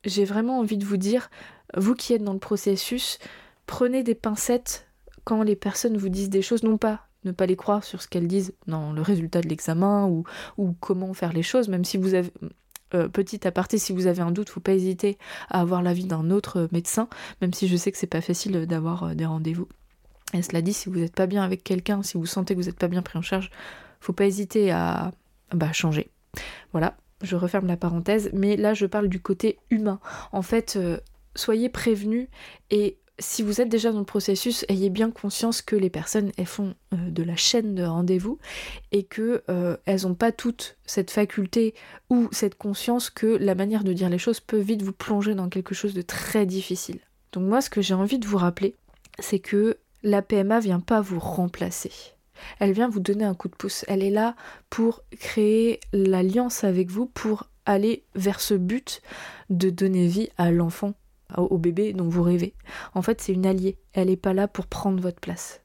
j'ai 0.05 0.25
vraiment 0.25 0.59
envie 0.59 0.77
de 0.77 0.85
vous 0.85 0.97
dire 0.97 1.29
vous 1.75 1.95
qui 1.95 2.13
êtes 2.13 2.23
dans 2.23 2.33
le 2.33 2.39
processus, 2.39 3.19
prenez 3.65 4.03
des 4.03 4.15
pincettes 4.15 4.87
quand 5.23 5.43
les 5.43 5.55
personnes 5.55 5.97
vous 5.97 6.09
disent 6.09 6.29
des 6.29 6.41
choses, 6.41 6.63
non 6.63 6.77
pas 6.77 7.05
ne 7.25 7.31
pas 7.31 7.45
les 7.45 7.55
croire 7.55 7.83
sur 7.83 8.01
ce 8.01 8.07
qu'elles 8.07 8.27
disent 8.27 8.53
dans 8.67 8.93
le 8.93 9.01
résultat 9.01 9.41
de 9.41 9.49
l'examen 9.49 10.07
ou, 10.07 10.23
ou, 10.57 10.73
comment 10.79 11.13
faire 11.13 11.33
les 11.33 11.43
choses, 11.43 11.67
même 11.67 11.85
si 11.85 11.97
vous 11.97 12.13
avez... 12.13 12.31
Euh, 12.95 13.07
petit 13.07 13.47
aparté, 13.47 13.77
si 13.77 13.93
vous 13.93 14.07
avez 14.07 14.21
un 14.21 14.31
doute, 14.31 14.49
faut 14.49 14.61
pas 14.61 14.73
hésiter 14.73 15.19
à 15.49 15.61
avoir 15.61 15.83
l'avis 15.83 16.05
d'un 16.05 16.31
autre 16.31 16.67
médecin, 16.71 17.07
même 17.39 17.53
si 17.53 17.67
je 17.67 17.77
sais 17.77 17.91
que 17.91 17.97
c'est 17.99 18.07
pas 18.07 18.21
facile 18.21 18.65
d'avoir 18.65 19.03
euh, 19.03 19.13
des 19.13 19.27
rendez-vous. 19.27 19.67
Et 20.33 20.41
cela 20.41 20.63
dit, 20.63 20.73
si 20.73 20.89
vous 20.89 20.95
n'êtes 20.95 21.13
pas 21.13 21.27
bien 21.27 21.43
avec 21.43 21.63
quelqu'un, 21.63 22.01
si 22.01 22.17
vous 22.17 22.25
sentez 22.25 22.55
que 22.55 22.59
vous 22.59 22.65
n'êtes 22.65 22.79
pas 22.79 22.87
bien 22.87 23.03
pris 23.03 23.19
en 23.19 23.21
charge, 23.21 23.51
faut 23.99 24.13
pas 24.13 24.25
hésiter 24.25 24.71
à 24.71 25.11
bah, 25.53 25.71
changer. 25.71 26.09
Voilà, 26.71 26.97
je 27.21 27.35
referme 27.35 27.67
la 27.67 27.77
parenthèse, 27.77 28.29
mais 28.33 28.55
là 28.57 28.73
je 28.73 28.85
parle 28.85 29.07
du 29.07 29.21
côté 29.21 29.57
humain. 29.69 29.99
En 30.31 30.41
fait, 30.41 30.75
euh, 30.75 30.97
soyez 31.35 31.69
prévenus 31.69 32.27
et 32.69 32.97
si 33.19 33.43
vous 33.43 33.59
êtes 33.59 33.69
déjà 33.69 33.91
dans 33.91 33.99
le 33.99 34.05
processus, 34.05 34.65
ayez 34.69 34.89
bien 34.89 35.11
conscience 35.11 35.61
que 35.61 35.75
les 35.75 35.89
personnes 35.89 36.31
elles 36.37 36.45
font 36.45 36.73
euh, 36.93 37.09
de 37.09 37.23
la 37.23 37.35
chaîne 37.35 37.75
de 37.75 37.83
rendez-vous 37.83 38.39
et 38.91 39.03
que 39.03 39.43
euh, 39.49 39.75
elles 39.85 40.03
n'ont 40.03 40.15
pas 40.15 40.31
toutes 40.31 40.77
cette 40.85 41.11
faculté 41.11 41.75
ou 42.09 42.29
cette 42.31 42.55
conscience 42.55 43.09
que 43.09 43.27
la 43.27 43.55
manière 43.55 43.83
de 43.83 43.93
dire 43.93 44.09
les 44.09 44.17
choses 44.17 44.39
peut 44.39 44.59
vite 44.59 44.81
vous 44.81 44.93
plonger 44.93 45.35
dans 45.35 45.49
quelque 45.49 45.75
chose 45.75 45.93
de 45.93 46.01
très 46.01 46.45
difficile. 46.45 46.99
Donc 47.33 47.43
moi 47.43 47.61
ce 47.61 47.69
que 47.69 47.81
j'ai 47.81 47.93
envie 47.93 48.19
de 48.19 48.27
vous 48.27 48.37
rappeler, 48.37 48.75
c'est 49.19 49.39
que 49.39 49.77
la 50.01 50.21
PMA 50.21 50.61
vient 50.61 50.79
pas 50.79 51.01
vous 51.01 51.19
remplacer. 51.19 51.91
Elle 52.59 52.71
vient 52.71 52.89
vous 52.89 52.99
donner 52.99 53.23
un 53.23 53.33
coup 53.33 53.47
de 53.47 53.55
pouce. 53.55 53.85
Elle 53.87 54.03
est 54.03 54.09
là 54.09 54.35
pour 54.69 55.03
créer 55.19 55.79
l'alliance 55.93 56.63
avec 56.63 56.89
vous, 56.89 57.05
pour 57.05 57.49
aller 57.65 58.03
vers 58.15 58.39
ce 58.39 58.53
but 58.53 59.01
de 59.49 59.69
donner 59.69 60.07
vie 60.07 60.29
à 60.37 60.51
l'enfant 60.51 60.93
au 61.37 61.57
bébé 61.57 61.93
dont 61.93 62.09
vous 62.09 62.23
rêvez. 62.23 62.55
En 62.95 63.01
fait, 63.01 63.21
c'est 63.21 63.33
une 63.33 63.45
alliée. 63.45 63.77
Elle 63.93 64.07
n'est 64.07 64.17
pas 64.17 64.33
là 64.33 64.47
pour 64.47 64.65
prendre 64.65 65.01
votre 65.01 65.19
place. 65.19 65.61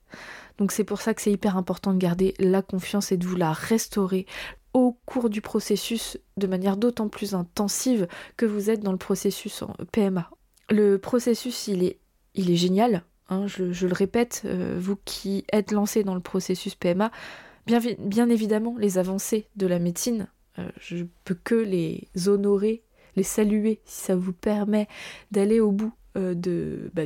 Donc 0.58 0.72
c'est 0.72 0.84
pour 0.84 1.00
ça 1.00 1.14
que 1.14 1.22
c'est 1.22 1.32
hyper 1.32 1.56
important 1.56 1.92
de 1.92 1.98
garder 1.98 2.34
la 2.38 2.62
confiance 2.62 3.10
et 3.12 3.16
de 3.16 3.26
vous 3.26 3.36
la 3.36 3.52
restaurer 3.52 4.26
au 4.72 4.98
cours 5.06 5.30
du 5.30 5.40
processus 5.40 6.18
de 6.36 6.46
manière 6.46 6.76
d'autant 6.76 7.08
plus 7.08 7.34
intensive 7.34 8.08
que 8.36 8.46
vous 8.46 8.70
êtes 8.70 8.80
dans 8.80 8.92
le 8.92 8.98
processus 8.98 9.62
en 9.62 9.74
PMA. 9.92 10.30
Le 10.70 10.98
processus, 10.98 11.68
il 11.68 11.84
est, 11.84 11.98
il 12.34 12.50
est 12.50 12.56
génial. 12.56 13.04
Hein, 13.30 13.46
je, 13.46 13.86
le 13.86 13.94
répète, 13.94 14.42
euh, 14.44 14.76
vous 14.78 14.96
qui 15.04 15.44
êtes 15.52 15.72
lancé 15.72 16.04
dans 16.04 16.14
le 16.14 16.20
processus 16.20 16.74
PMA, 16.74 17.10
bien, 17.66 18.28
évidemment, 18.28 18.76
les 18.78 18.98
avancées 18.98 19.48
de 19.56 19.66
la 19.66 19.78
médecine, 19.78 20.28
euh, 20.58 20.68
je 20.78 21.04
peux 21.24 21.34
que 21.34 21.54
les 21.54 22.08
honorer 22.26 22.82
les 23.16 23.22
saluer 23.22 23.80
si 23.84 24.04
ça 24.04 24.16
vous 24.16 24.32
permet 24.32 24.88
d'aller 25.30 25.60
au 25.60 25.70
bout 25.70 25.92
euh, 26.16 26.34
de, 26.34 26.90
bah, 26.94 27.02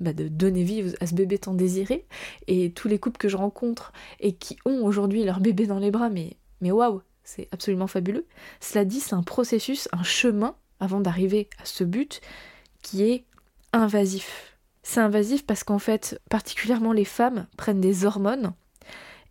bah, 0.00 0.12
de 0.12 0.28
donner 0.28 0.62
vie 0.62 0.94
à 1.00 1.06
ce 1.06 1.14
bébé 1.14 1.38
tant 1.38 1.54
désiré. 1.54 2.06
Et 2.46 2.72
tous 2.72 2.88
les 2.88 2.98
couples 2.98 3.18
que 3.18 3.28
je 3.28 3.36
rencontre 3.36 3.92
et 4.20 4.32
qui 4.32 4.58
ont 4.64 4.84
aujourd'hui 4.84 5.24
leur 5.24 5.40
bébé 5.40 5.66
dans 5.66 5.78
les 5.78 5.90
bras, 5.90 6.10
mais, 6.10 6.36
mais 6.60 6.70
waouh, 6.70 7.02
c'est 7.24 7.48
absolument 7.52 7.86
fabuleux. 7.86 8.26
Cela 8.60 8.84
dit, 8.84 9.00
c'est 9.00 9.14
un 9.14 9.22
processus, 9.22 9.88
un 9.92 10.02
chemin 10.02 10.56
avant 10.80 11.00
d'arriver 11.00 11.48
à 11.58 11.64
ce 11.64 11.84
but 11.84 12.20
qui 12.82 13.04
est 13.04 13.24
invasif. 13.72 14.51
C'est 14.82 15.00
invasif 15.00 15.46
parce 15.46 15.64
qu'en 15.64 15.78
fait, 15.78 16.20
particulièrement 16.28 16.92
les 16.92 17.04
femmes 17.04 17.46
prennent 17.56 17.80
des 17.80 18.04
hormones 18.04 18.52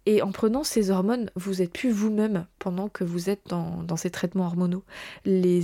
et 0.08 0.22
en 0.22 0.32
prenant 0.32 0.64
ces 0.64 0.90
hormones, 0.90 1.30
vous 1.36 1.62
êtes 1.62 1.72
plus 1.72 1.92
vous-même 1.92 2.46
pendant 2.58 2.90
que 2.90 3.04
vous 3.04 3.30
êtes 3.30 3.42
dans, 3.48 3.98
ces 3.98 4.10
traitements 4.10 4.46
hormonaux. 4.46 4.84
Les, 5.26 5.64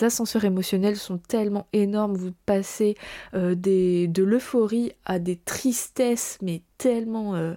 ascenseurs 0.00 0.44
émotionnels 0.44 0.96
sont 0.96 1.18
tellement 1.18 1.66
énormes, 1.74 2.14
vous 2.14 2.32
passez 2.46 2.96
euh, 3.34 3.54
des, 3.54 4.08
de 4.08 4.22
l'euphorie 4.22 4.92
à 5.04 5.18
des 5.18 5.36
tristesses, 5.36 6.38
mais 6.40 6.62
tellement 6.78 7.34
euh, 7.34 7.52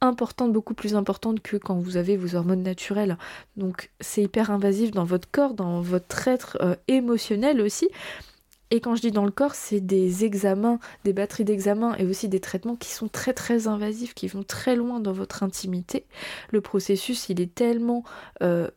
importantes, 0.00 0.52
beaucoup 0.52 0.74
plus 0.74 0.94
importantes 0.94 1.40
que 1.40 1.56
quand 1.56 1.76
vous 1.76 1.96
avez 1.96 2.16
vos 2.16 2.36
hormones 2.36 2.62
naturelles. 2.62 3.18
Donc 3.56 3.90
c'est 3.98 4.22
hyper 4.22 4.52
invasif 4.52 4.92
dans 4.92 5.04
votre 5.04 5.28
corps, 5.28 5.54
dans 5.54 5.80
votre 5.80 6.28
être 6.28 6.56
euh, 6.60 6.76
émotionnel 6.86 7.60
aussi. 7.60 7.88
Et 8.72 8.80
quand 8.80 8.96
je 8.96 9.02
dis 9.02 9.10
dans 9.10 9.26
le 9.26 9.30
corps, 9.30 9.54
c'est 9.54 9.82
des 9.82 10.24
examens, 10.24 10.78
des 11.04 11.12
batteries 11.12 11.44
d'examens 11.44 11.94
et 11.96 12.06
aussi 12.06 12.30
des 12.30 12.40
traitements 12.40 12.74
qui 12.74 12.88
sont 12.88 13.06
très 13.06 13.34
très 13.34 13.68
invasifs, 13.68 14.14
qui 14.14 14.28
vont 14.28 14.42
très 14.42 14.76
loin 14.76 14.98
dans 14.98 15.12
votre 15.12 15.42
intimité. 15.42 16.06
Le 16.50 16.62
processus, 16.62 17.28
il 17.28 17.42
est 17.42 17.54
tellement... 17.54 18.02
Euh, 18.42 18.70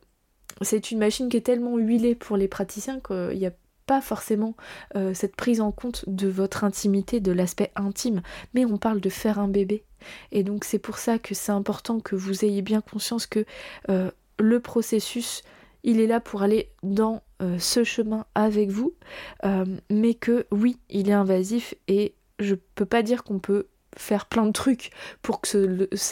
c'est 0.60 0.90
une 0.90 0.98
machine 0.98 1.30
qui 1.30 1.38
est 1.38 1.46
tellement 1.46 1.78
huilée 1.78 2.14
pour 2.14 2.36
les 2.36 2.46
praticiens 2.46 3.00
qu'il 3.00 3.38
n'y 3.38 3.46
a 3.46 3.52
pas 3.86 4.02
forcément 4.02 4.54
euh, 4.96 5.14
cette 5.14 5.34
prise 5.34 5.62
en 5.62 5.72
compte 5.72 6.04
de 6.06 6.28
votre 6.28 6.64
intimité, 6.64 7.20
de 7.20 7.32
l'aspect 7.32 7.72
intime, 7.74 8.20
mais 8.52 8.66
on 8.66 8.76
parle 8.76 9.00
de 9.00 9.08
faire 9.08 9.38
un 9.38 9.48
bébé. 9.48 9.82
Et 10.30 10.42
donc 10.42 10.64
c'est 10.64 10.78
pour 10.78 10.98
ça 10.98 11.18
que 11.18 11.34
c'est 11.34 11.52
important 11.52 12.00
que 12.00 12.16
vous 12.16 12.44
ayez 12.44 12.60
bien 12.60 12.82
conscience 12.82 13.26
que 13.26 13.46
euh, 13.88 14.10
le 14.38 14.60
processus 14.60 15.42
il 15.86 16.00
est 16.00 16.06
là 16.06 16.20
pour 16.20 16.42
aller 16.42 16.68
dans 16.82 17.22
euh, 17.40 17.58
ce 17.58 17.84
chemin 17.84 18.26
avec 18.34 18.68
vous, 18.68 18.94
euh, 19.44 19.64
mais 19.88 20.14
que 20.14 20.46
oui, 20.50 20.78
il 20.90 21.08
est 21.08 21.14
invasif 21.14 21.74
et 21.88 22.14
je 22.38 22.54
peux 22.74 22.84
pas 22.84 23.02
dire 23.02 23.24
qu'on 23.24 23.38
peut 23.38 23.68
faire 23.96 24.26
plein 24.26 24.44
de 24.44 24.52
trucs 24.52 24.90
pour 25.22 25.40
que 25.40 25.48
ça 25.48 25.58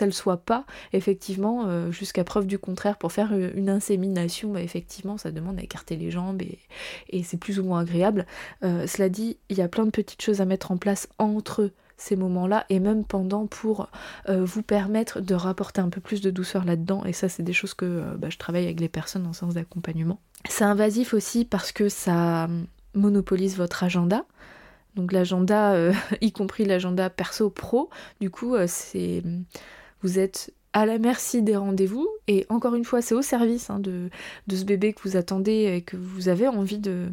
ne 0.06 0.10
le 0.10 0.14
soit 0.14 0.38
pas, 0.38 0.64
effectivement, 0.94 1.66
euh, 1.66 1.90
jusqu'à 1.90 2.24
preuve 2.24 2.46
du 2.46 2.58
contraire, 2.58 2.96
pour 2.96 3.12
faire 3.12 3.34
une 3.34 3.68
insémination, 3.68 4.52
bah, 4.52 4.62
effectivement, 4.62 5.18
ça 5.18 5.30
demande 5.32 5.58
à 5.58 5.62
écarter 5.62 5.96
les 5.96 6.10
jambes 6.10 6.40
et, 6.40 7.22
c'est 7.24 7.36
plus 7.36 7.58
ou 7.58 7.64
moins 7.64 7.80
agréable. 7.80 8.26
cela 8.62 9.08
dit, 9.08 9.36
il 9.50 9.58
y 9.58 9.62
a 9.62 9.68
plein 9.68 9.84
de 9.84 9.90
petites 9.90 10.22
choses 10.22 10.40
à 10.40 10.46
mettre 10.46 10.70
en 10.70 10.76
place 10.78 11.08
entre 11.18 11.70
ces 11.96 12.16
moments-là 12.16 12.66
et 12.68 12.80
même 12.80 13.04
pendant 13.04 13.46
pour 13.46 13.88
euh, 14.28 14.44
vous 14.44 14.62
permettre 14.62 15.20
de 15.20 15.34
rapporter 15.34 15.80
un 15.80 15.88
peu 15.88 16.00
plus 16.00 16.20
de 16.20 16.30
douceur 16.30 16.64
là-dedans. 16.64 17.04
Et 17.04 17.12
ça, 17.12 17.28
c'est 17.28 17.42
des 17.42 17.52
choses 17.52 17.74
que 17.74 17.84
euh, 17.84 18.16
bah, 18.16 18.28
je 18.30 18.38
travaille 18.38 18.64
avec 18.64 18.80
les 18.80 18.88
personnes 18.88 19.26
en 19.26 19.32
séance 19.32 19.54
d'accompagnement. 19.54 20.20
C'est 20.48 20.64
invasif 20.64 21.14
aussi 21.14 21.44
parce 21.44 21.72
que 21.72 21.88
ça 21.88 22.48
monopolise 22.94 23.56
votre 23.56 23.82
agenda. 23.84 24.24
Donc 24.94 25.12
l'agenda, 25.12 25.72
euh, 25.72 25.92
y 26.20 26.32
compris 26.32 26.64
l'agenda 26.64 27.10
perso-pro, 27.10 27.90
du 28.20 28.30
coup, 28.30 28.54
c'est 28.66 29.22
vous 30.02 30.18
êtes 30.18 30.52
à 30.72 30.86
la 30.86 30.98
merci 30.98 31.40
des 31.42 31.56
rendez-vous 31.56 32.08
et 32.26 32.46
encore 32.48 32.74
une 32.74 32.84
fois, 32.84 33.00
c'est 33.00 33.14
au 33.14 33.22
service 33.22 33.70
hein, 33.70 33.78
de, 33.78 34.10
de 34.48 34.56
ce 34.56 34.64
bébé 34.64 34.92
que 34.92 35.00
vous 35.08 35.16
attendez 35.16 35.72
et 35.76 35.82
que 35.82 35.96
vous 35.96 36.28
avez 36.28 36.48
envie 36.48 36.78
de 36.80 37.12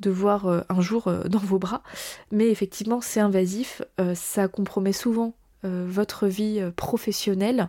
de 0.00 0.10
voir 0.10 0.46
euh, 0.46 0.60
un 0.68 0.80
jour 0.80 1.08
euh, 1.08 1.24
dans 1.28 1.38
vos 1.38 1.58
bras. 1.58 1.82
Mais 2.30 2.48
effectivement, 2.48 3.00
c'est 3.00 3.20
invasif, 3.20 3.82
euh, 4.00 4.14
ça 4.14 4.48
compromet 4.48 4.92
souvent 4.92 5.34
votre 5.64 6.26
vie 6.26 6.60
euh, 6.60 6.70
professionnelle. 6.70 7.68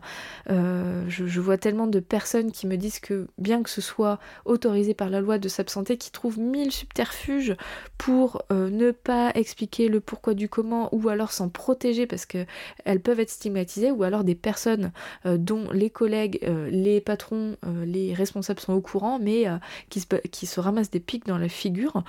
Euh, 0.50 1.06
je, 1.08 1.40
vois 1.40 1.58
tellement 1.58 1.88
de 1.88 2.00
personnes 2.00 2.52
qui 2.52 2.68
me 2.68 2.76
disent 2.76 3.00
que 3.00 3.28
bien 3.38 3.64
que 3.64 3.70
ce 3.70 3.82
soit 3.82 4.20
autorisé 4.46 4.94
par 4.94 5.10
la 5.10 5.22
loi 5.22 5.38
de 5.38 5.48
s'absenter, 5.48 5.98
qui 5.98 6.12
trouvent 6.12 6.40
mille 6.40 6.72
subterfuges 6.72 7.56
pour 7.98 8.42
ne 8.50 8.92
pas 8.92 9.32
expliquer 9.36 9.88
le 9.88 10.00
pourquoi 10.00 10.34
du 10.34 10.50
comment 10.50 10.94
ou 10.94 11.10
alors 11.10 11.32
s'en 11.32 11.50
protéger 11.50 12.08
parce 12.08 12.26
qu'elles 12.26 13.00
peuvent 13.02 13.20
être 13.20 13.30
stigmatisées 13.30 13.92
ou 13.92 14.04
alors 14.04 14.24
des 14.24 14.36
personnes 14.36 14.92
dont 15.26 15.70
les 15.72 15.90
collègues, 15.90 16.40
les 16.70 17.02
patrons, 17.02 17.58
les 17.86 18.14
responsables 18.14 18.60
sont 18.60 18.74
au 18.74 18.82
courant 18.82 19.20
mais 19.20 19.46
qui, 19.90 20.02
se, 20.02 20.08
qui 20.32 20.46
se 20.46 20.60
ramassent 20.60 20.92
des 20.92 21.00
pics 21.00 21.28
dans 21.28 21.38
la 21.38 21.50
figure. 21.50 22.04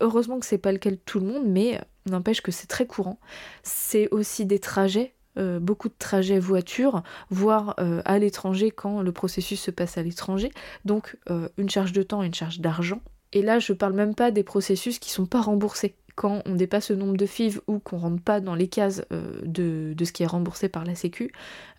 heureusement 0.00 0.38
que 0.38 0.46
c'est 0.46 0.58
pas 0.58 0.72
le 0.72 0.78
cas 0.78 0.90
de 0.90 0.98
tout 1.04 1.20
le 1.20 1.26
monde 1.26 1.44
mais 1.46 1.80
N'empêche 2.06 2.40
que 2.40 2.52
c'est 2.52 2.66
très 2.66 2.86
courant. 2.86 3.18
C'est 3.62 4.08
aussi 4.10 4.46
des 4.46 4.58
trajets, 4.58 5.14
euh, 5.38 5.58
beaucoup 5.58 5.88
de 5.88 5.94
trajets 5.98 6.38
voiture, 6.38 7.02
voire 7.30 7.74
euh, 7.78 8.00
à 8.04 8.18
l'étranger 8.18 8.70
quand 8.70 9.02
le 9.02 9.12
processus 9.12 9.60
se 9.60 9.70
passe 9.70 9.98
à 9.98 10.02
l'étranger. 10.02 10.50
Donc 10.84 11.16
euh, 11.30 11.48
une 11.58 11.68
charge 11.68 11.92
de 11.92 12.02
temps 12.02 12.22
une 12.22 12.34
charge 12.34 12.60
d'argent. 12.60 13.00
Et 13.32 13.42
là, 13.42 13.58
je 13.58 13.72
parle 13.72 13.92
même 13.92 14.14
pas 14.14 14.30
des 14.30 14.44
processus 14.44 14.98
qui 14.98 15.10
sont 15.10 15.26
pas 15.26 15.42
remboursés 15.42 15.94
quand 16.16 16.42
on 16.46 16.54
dépasse 16.54 16.90
le 16.90 16.96
nombre 16.96 17.16
de 17.16 17.26
FIV 17.26 17.60
ou 17.68 17.78
qu'on 17.78 17.98
rentre 17.98 18.22
pas 18.22 18.40
dans 18.40 18.54
les 18.54 18.68
cases 18.68 19.04
euh, 19.12 19.40
de, 19.44 19.94
ce 20.04 20.12
qui 20.12 20.22
est 20.22 20.26
remboursé 20.26 20.68
par 20.68 20.84
la 20.84 20.94
Sécu. 20.94 21.30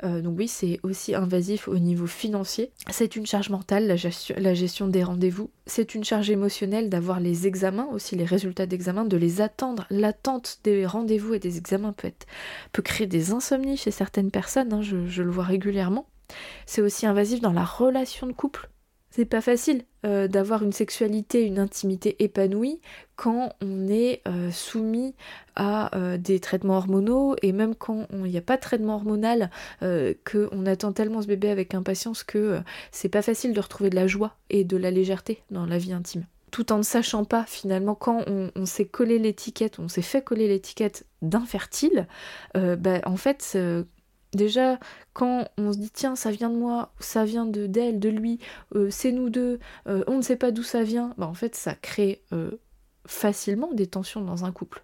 Euh, 0.03 0.21
donc 0.21 0.37
oui, 0.37 0.47
c'est 0.47 0.79
aussi 0.83 1.15
invasif 1.15 1.67
au 1.67 1.77
niveau 1.79 2.05
financier. 2.05 2.71
C'est 2.89 3.15
une 3.15 3.25
charge 3.25 3.49
mentale, 3.49 3.87
la 3.87 4.53
gestion, 4.53 4.87
des 4.87 5.03
rendez-vous. 5.03 5.49
C'est 5.65 5.95
une 5.95 6.03
charge 6.03 6.29
émotionnelle 6.29 6.89
d'avoir 6.89 7.19
les 7.19 7.47
examens, 7.47 7.87
aussi 7.91 8.15
les 8.15 8.25
résultats 8.25 8.67
d'examen, 8.67 9.05
de 9.05 9.17
les 9.17 9.41
attendre. 9.41 9.87
L'attente 9.89 10.59
des 10.63 10.85
rendez-vous 10.85 11.33
et 11.33 11.39
des 11.39 11.57
examens 11.57 11.95
peut 12.71 12.81
créer 12.83 13.07
des 13.07 13.31
insomnies 13.31 13.75
chez 13.75 13.91
certaines 13.91 14.31
personnes, 14.31 14.71
hein, 14.71 14.81
je 14.81 15.23
le 15.23 15.31
vois 15.31 15.43
régulièrement. 15.43 16.07
C'est 16.65 16.81
aussi 16.81 17.07
invasif 17.07 17.41
dans 17.41 17.53
la 17.53 17.65
relation 17.65 18.27
de 18.27 18.33
couple 18.33 18.69
c'est 19.17 19.25
pas 19.25 19.41
facile 19.41 19.81
euh, 20.05 20.27
d'avoir 20.27 20.61
une 20.61 20.71
sexualité, 20.71 21.43
une 21.43 21.57
intimité 21.57 22.23
épanouie 22.23 22.79
quand 23.15 23.51
on 23.63 23.87
est 23.87 24.21
euh, 24.27 24.51
soumis 24.51 25.15
à 25.55 25.97
euh, 25.97 26.19
des 26.19 26.39
traitements 26.39 26.77
hormonaux 26.77 27.35
et 27.41 27.51
même 27.51 27.73
quand 27.73 28.05
il 28.11 28.29
n'y 28.29 28.37
a 28.37 28.41
pas 28.41 28.57
de 28.57 28.61
traitement 28.61 28.93
hormonal, 28.93 29.49
qu'on 29.81 30.65
attend 30.67 30.91
tellement 30.91 31.23
ce 31.23 31.27
bébé 31.27 31.49
avec 31.49 31.73
impatience 31.73 32.23
que 32.23 32.59
c'est 32.91 33.09
pas 33.09 33.23
facile 33.23 33.53
de 33.53 33.59
retrouver 33.59 33.89
de 33.89 33.95
la 33.95 34.05
joie 34.05 34.35
et 34.51 34.63
de 34.63 34.77
la 34.77 34.91
légèreté 34.91 35.41
dans 35.49 35.65
la 35.65 35.79
vie 35.79 35.93
intime. 35.93 36.25
Tout 36.51 36.71
en 36.71 36.77
ne 36.77 36.83
sachant 36.83 37.25
pas 37.25 37.43
finalement 37.47 37.95
quand 37.95 38.23
on, 38.27 38.65
s'est 38.65 38.85
collé 38.85 39.17
l'étiquette, 39.17 39.79
on 39.79 39.87
s'est 39.87 40.03
fait 40.03 40.21
coller 40.21 40.47
l'étiquette 40.47 41.07
d'infertile, 41.23 42.07
bah, 42.53 43.01
en 43.05 43.17
fait 43.17 43.57
Déjà, 44.37 44.79
quand 45.13 45.47
on 45.57 45.73
se 45.73 45.79
dit 45.79 45.89
tiens, 45.89 46.15
ça 46.15 46.29
vient 46.29 46.51
de 46.51 46.55
moi, 46.55 46.93
ça 46.99 47.25
vient 47.25 47.47
de 47.47 47.65
d'elle, 47.65 47.99
de 47.99 48.07
lui, 48.07 48.37
euh, 48.75 48.89
c'est 48.91 49.11
nous 49.11 49.31
deux, 49.31 49.59
euh, 49.87 50.03
on 50.05 50.17
ne 50.17 50.21
sait 50.21 50.35
pas 50.35 50.51
d'où 50.51 50.61
ça 50.61 50.83
vient, 50.83 51.15
bah 51.17 51.25
en 51.25 51.33
fait, 51.33 51.55
ça 51.55 51.73
crée 51.73 52.21
euh, 52.33 52.51
facilement 53.07 53.73
des 53.73 53.87
tensions 53.87 54.21
dans 54.21 54.45
un 54.45 54.51
couple. 54.51 54.83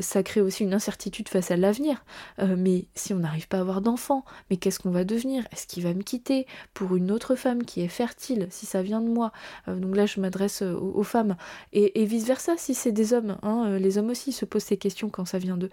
ça 0.00 0.22
crée 0.24 0.40
aussi 0.40 0.64
une 0.64 0.74
incertitude 0.74 1.28
face 1.28 1.50
à 1.52 1.56
l'avenir. 1.56 2.04
mais 2.38 2.88
si 2.96 3.14
on 3.14 3.20
n'arrive 3.20 3.46
pas 3.48 3.58
à 3.58 3.60
avoir 3.60 3.80
d'enfants, 3.80 4.24
mais 4.50 4.56
qu'est-ce 4.56 4.80
qu'on 4.80 4.90
va 4.90 5.04
devenir? 5.04 5.46
Est-ce 5.52 5.66
qu'il 5.68 5.84
va 5.84 5.94
me 5.94 6.02
quitter 6.02 6.46
pour 6.74 6.96
une 6.96 7.12
autre 7.12 7.36
femme 7.36 7.62
qui 7.64 7.80
est 7.80 7.88
fertile, 7.88 8.48
si 8.50 8.66
ça 8.66 8.82
vient 8.82 9.00
de 9.00 9.08
moi? 9.08 9.30
Donc 9.68 9.94
là, 9.94 10.04
je 10.06 10.20
m'adresse 10.20 10.62
aux, 10.62 11.04
femmes. 11.04 11.36
Et, 11.72 12.04
vice-versa, 12.04 12.54
si 12.58 12.74
c'est 12.74 12.92
des 12.92 13.12
hommes. 13.12 13.38
Hein, 13.42 13.78
les 13.78 13.98
hommes 13.98 14.10
aussi 14.10 14.32
se 14.32 14.44
posent 14.44 14.64
ces 14.64 14.76
questions 14.76 15.08
quand 15.08 15.24
ça 15.24 15.38
vient 15.38 15.56
d'eux. 15.56 15.70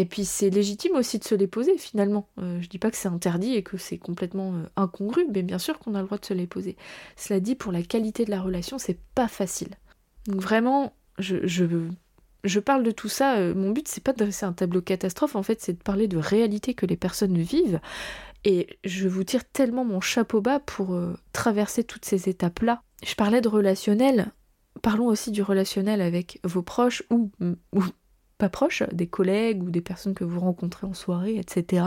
Et 0.00 0.04
puis 0.04 0.24
c'est 0.24 0.48
légitime 0.48 0.94
aussi 0.94 1.18
de 1.18 1.24
se 1.24 1.34
les 1.34 1.48
poser 1.48 1.76
finalement. 1.76 2.28
Euh, 2.38 2.60
je 2.60 2.68
dis 2.68 2.78
pas 2.78 2.90
que 2.90 2.96
c'est 2.96 3.08
interdit 3.08 3.54
et 3.54 3.64
que 3.64 3.76
c'est 3.76 3.98
complètement 3.98 4.54
euh, 4.54 4.62
incongru, 4.76 5.26
mais 5.34 5.42
bien 5.42 5.58
sûr 5.58 5.80
qu'on 5.80 5.96
a 5.96 6.00
le 6.00 6.06
droit 6.06 6.18
de 6.18 6.24
se 6.24 6.34
les 6.34 6.46
poser. 6.46 6.76
Cela 7.16 7.40
dit, 7.40 7.56
pour 7.56 7.72
la 7.72 7.82
qualité 7.82 8.24
de 8.24 8.30
la 8.30 8.40
relation, 8.40 8.78
c'est 8.78 9.00
pas 9.16 9.26
facile. 9.26 9.70
Donc 10.28 10.40
vraiment, 10.40 10.92
je, 11.18 11.44
je, 11.48 12.60
parle 12.60 12.84
de 12.84 12.92
tout 12.92 13.08
ça. 13.08 13.38
Euh, 13.38 13.56
mon 13.56 13.72
but 13.72 13.88
c'est 13.88 14.02
pas 14.02 14.12
de 14.12 14.18
dresser 14.18 14.46
un 14.46 14.52
tableau 14.52 14.80
catastrophe, 14.80 15.34
en 15.34 15.42
fait, 15.42 15.60
c'est 15.60 15.72
de 15.72 15.82
parler 15.82 16.06
de 16.06 16.16
réalité 16.16 16.74
que 16.74 16.86
les 16.86 16.96
personnes 16.96 17.36
vivent. 17.36 17.80
Et 18.44 18.78
je 18.84 19.08
vous 19.08 19.24
tire 19.24 19.44
tellement 19.50 19.84
mon 19.84 20.00
chapeau 20.00 20.40
bas 20.40 20.60
pour 20.60 20.96
traverser 21.32 21.82
toutes 21.82 22.04
ces 22.04 22.28
étapes-là. 22.28 22.82
Je 23.04 23.16
parlais 23.16 23.40
de 23.40 23.48
relationnel. 23.48 24.30
Parlons 24.80 25.06
aussi 25.06 25.32
du 25.32 25.42
relationnel 25.42 26.00
avec 26.00 26.38
vos 26.44 26.62
proches 26.62 27.02
ou, 27.10 27.32
ou 27.72 27.82
pas 28.38 28.48
proches, 28.48 28.82
des 28.92 29.06
collègues 29.06 29.62
ou 29.62 29.70
des 29.70 29.80
personnes 29.80 30.14
que 30.14 30.24
vous 30.24 30.40
rencontrez 30.40 30.86
en 30.86 30.94
soirée, 30.94 31.36
etc. 31.36 31.84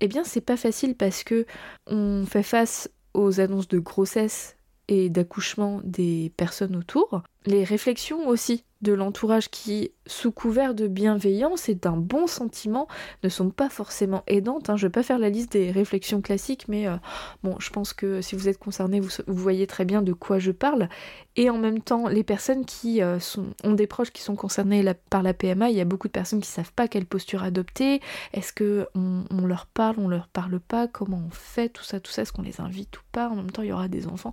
Eh 0.00 0.08
bien, 0.08 0.24
c'est 0.24 0.40
pas 0.40 0.56
facile 0.56 0.94
parce 0.94 1.24
que 1.24 1.46
on 1.86 2.24
fait 2.26 2.42
face 2.42 2.90
aux 3.14 3.40
annonces 3.40 3.68
de 3.68 3.78
grossesse 3.78 4.56
et 4.88 5.08
d'accouchement 5.08 5.80
des 5.84 6.32
personnes 6.36 6.76
autour, 6.76 7.22
les 7.46 7.64
réflexions 7.64 8.28
aussi 8.28 8.64
de 8.82 8.92
l'entourage 8.92 9.48
qui, 9.48 9.92
sous 10.06 10.32
couvert 10.32 10.74
de 10.74 10.88
bienveillance 10.88 11.68
et 11.68 11.74
d'un 11.76 11.96
bon 11.96 12.26
sentiment, 12.26 12.88
ne 13.22 13.28
sont 13.28 13.50
pas 13.50 13.68
forcément 13.68 14.24
aidantes. 14.26 14.68
Hein. 14.68 14.76
Je 14.76 14.84
ne 14.84 14.88
vais 14.88 14.92
pas 14.92 15.04
faire 15.04 15.20
la 15.20 15.30
liste 15.30 15.52
des 15.52 15.70
réflexions 15.70 16.20
classiques, 16.20 16.66
mais 16.68 16.88
euh, 16.88 16.96
bon, 17.44 17.54
je 17.60 17.70
pense 17.70 17.92
que 17.92 18.20
si 18.20 18.34
vous 18.34 18.48
êtes 18.48 18.58
concerné, 18.58 18.98
vous, 18.98 19.10
voyez 19.28 19.68
très 19.68 19.84
bien 19.84 20.02
de 20.02 20.12
quoi 20.12 20.40
je 20.40 20.50
parle. 20.50 20.88
Et 21.36 21.48
en 21.48 21.58
même 21.58 21.80
temps, 21.80 22.08
les 22.08 22.24
personnes 22.24 22.64
qui 22.64 23.00
euh, 23.02 23.18
ont 23.62 23.72
des 23.72 23.86
proches 23.86 24.10
qui 24.10 24.20
sont 24.20 24.34
concernés 24.34 24.84
par 25.08 25.22
la 25.22 25.32
PMA, 25.32 25.70
il 25.70 25.76
y 25.76 25.80
a 25.80 25.84
beaucoup 25.84 26.08
de 26.08 26.12
personnes 26.12 26.40
qui 26.40 26.50
ne 26.50 26.54
savent 26.54 26.72
pas 26.72 26.88
quelle 26.88 27.06
posture 27.06 27.44
adopter. 27.44 28.00
Est-ce 28.32 28.52
que 28.52 28.88
on, 28.96 29.46
leur 29.46 29.66
parle, 29.66 29.94
on 29.98 30.08
leur 30.08 30.26
parle 30.26 30.58
pas, 30.58 30.88
comment 30.88 31.22
on 31.24 31.30
fait, 31.30 31.68
tout 31.68 31.84
ça, 31.84 32.00
tout 32.00 32.10
ça, 32.10 32.22
est-ce 32.22 32.32
qu'on 32.32 32.42
les 32.42 32.60
invite 32.60 32.98
ou 32.98 33.02
pas? 33.12 33.28
En 33.28 33.36
même 33.36 33.50
temps, 33.50 33.62
il 33.62 33.68
y 33.68 33.72
aura 33.72 33.88
des 33.88 34.08
enfants. 34.08 34.32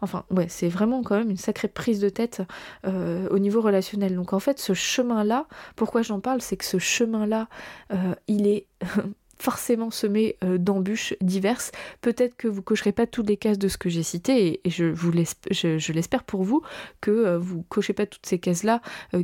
Enfin, 0.00 0.24
ouais, 0.30 0.46
c'est 0.48 0.68
vraiment 0.68 1.02
quand 1.04 1.16
même 1.16 1.30
une 1.30 1.36
sacrée 1.36 1.68
prise 1.68 2.00
de 2.00 2.08
tête 2.08 2.42
euh, 2.86 3.28
au 3.30 3.38
niveau 3.38 3.60
relationnel. 3.60 4.14
Donc 4.14 4.32
en 4.32 4.40
fait, 4.40 4.58
ce 4.58 4.74
chemin-là, 4.74 5.46
pourquoi 5.76 6.02
j'en 6.02 6.20
parle, 6.20 6.40
c'est 6.40 6.56
que 6.56 6.64
ce 6.64 6.78
chemin-là, 6.78 7.48
euh, 7.92 8.14
il 8.28 8.46
est 8.46 8.66
forcément 9.38 9.90
semé 9.90 10.36
euh, 10.44 10.58
d'embûches 10.58 11.14
diverses. 11.20 11.72
Peut-être 12.00 12.36
que 12.36 12.48
vous 12.48 12.62
cocherez 12.62 12.92
pas 12.92 13.06
toutes 13.06 13.28
les 13.28 13.36
cases 13.36 13.58
de 13.58 13.68
ce 13.68 13.76
que 13.76 13.88
j'ai 13.88 14.02
cité, 14.02 14.60
et, 14.64 14.70
je 14.70 14.84
vous 14.84 15.12
je, 15.50 15.92
l'espère 15.92 16.24
pour 16.24 16.44
vous 16.44 16.62
que 17.00 17.36
vous 17.36 17.62
cochez 17.62 17.92
pas 17.92 18.06
toutes 18.06 18.26
ces 18.26 18.38
cases-là 18.38 18.80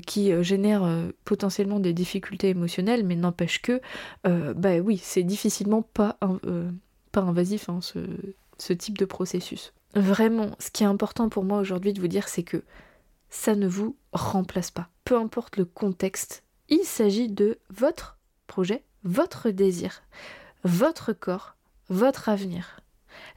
qui 0.07 0.33
génèrent 0.43 1.09
potentiellement 1.25 1.81
des 1.81 1.93
difficultés 1.93 2.49
émotionnelles, 2.49 3.05
mais 3.07 3.17
n'empêche 3.17 3.63
que, 3.63 3.81
bah 4.25 4.79
oui, 4.79 5.01
c'est 5.03 5.23
difficilement 5.23 5.83
pas, 5.83 6.19
pas 7.13 7.21
invasif 7.21 7.69
hein, 7.69 7.79
ce, 7.81 8.01
ce 8.59 8.73
type 8.73 8.99
de 8.99 9.05
processus. 9.05 9.73
Vraiment, 9.95 10.51
ce 10.59 10.71
qui 10.71 10.85
est 10.85 10.87
important 10.87 11.29
pour 11.29 11.45
moi 11.45 11.59
aujourd'hui 11.59 11.93
de 11.93 12.01
vous 12.01 12.09
dire, 12.09 12.29
c'est 12.29 12.45
que 12.45 12.63
ça 13.31 13.55
ne 13.55 13.69
vous 13.69 13.97
remplace 14.13 14.71
pas. 14.71 14.89
Peu 15.05 15.17
importe 15.17 15.57
le 15.57 15.65
contexte, 15.65 16.43
il 16.69 16.85
s'agit 16.85 17.29
de 17.29 17.59
votre 17.71 18.19
projet, 18.47 18.85
votre 19.05 19.51
désir, 19.51 20.03
votre 20.65 21.13
corps, 21.13 21.57
votre 21.89 22.29
avenir. 22.29 22.81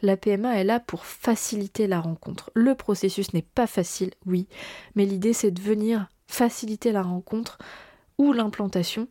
La 0.01 0.17
PMA 0.17 0.59
est 0.59 0.63
là 0.63 0.79
pour 0.79 1.05
faciliter 1.05 1.87
la 1.87 1.99
rencontre. 1.99 2.51
Le 2.53 2.75
processus 2.75 3.33
n'est 3.33 3.41
pas 3.41 3.67
facile, 3.67 4.11
oui, 4.25 4.47
mais 4.95 5.05
l'idée 5.05 5.33
c'est 5.33 5.51
de 5.51 5.61
venir 5.61 6.07
faciliter 6.27 6.91
la 6.91 7.03
rencontre 7.03 7.57
ou 8.17 8.33
l'implantation, 8.33 9.07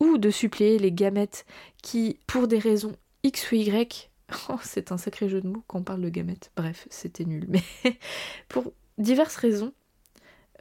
ou 0.00 0.18
de 0.18 0.30
suppléer 0.30 0.78
les 0.78 0.92
gamètes 0.92 1.46
qui, 1.82 2.18
pour 2.26 2.48
des 2.48 2.58
raisons 2.58 2.96
X 3.22 3.50
ou 3.50 3.56
Y, 3.56 4.10
oh, 4.48 4.58
c'est 4.62 4.92
un 4.92 4.98
sacré 4.98 5.28
jeu 5.28 5.40
de 5.40 5.48
mots 5.48 5.64
quand 5.66 5.80
on 5.80 5.82
parle 5.82 6.02
de 6.02 6.08
gamètes, 6.08 6.50
bref, 6.56 6.86
c'était 6.90 7.24
nul, 7.24 7.46
mais 7.48 7.62
pour 8.48 8.72
diverses 8.98 9.36
raisons, 9.36 9.72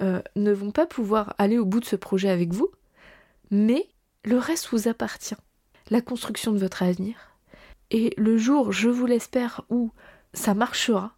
euh, 0.02 0.22
ne 0.36 0.52
vont 0.52 0.72
pas 0.72 0.86
pouvoir 0.86 1.36
aller 1.38 1.58
au 1.58 1.66
bout 1.66 1.80
de 1.80 1.86
ce 1.86 1.96
projet 1.96 2.30
avec 2.30 2.54
vous, 2.54 2.70
mais 3.52 3.88
le 4.24 4.38
reste 4.38 4.70
vous 4.72 4.88
appartient. 4.88 5.36
La 5.90 6.02
construction 6.02 6.52
de 6.52 6.58
votre 6.58 6.84
avenir. 6.84 7.38
Et 7.92 8.14
le 8.18 8.38
jour, 8.38 8.72
je 8.72 8.90
vous 8.90 9.06
l'espère, 9.06 9.64
où 9.70 9.92
ça 10.34 10.54
marchera, 10.54 11.16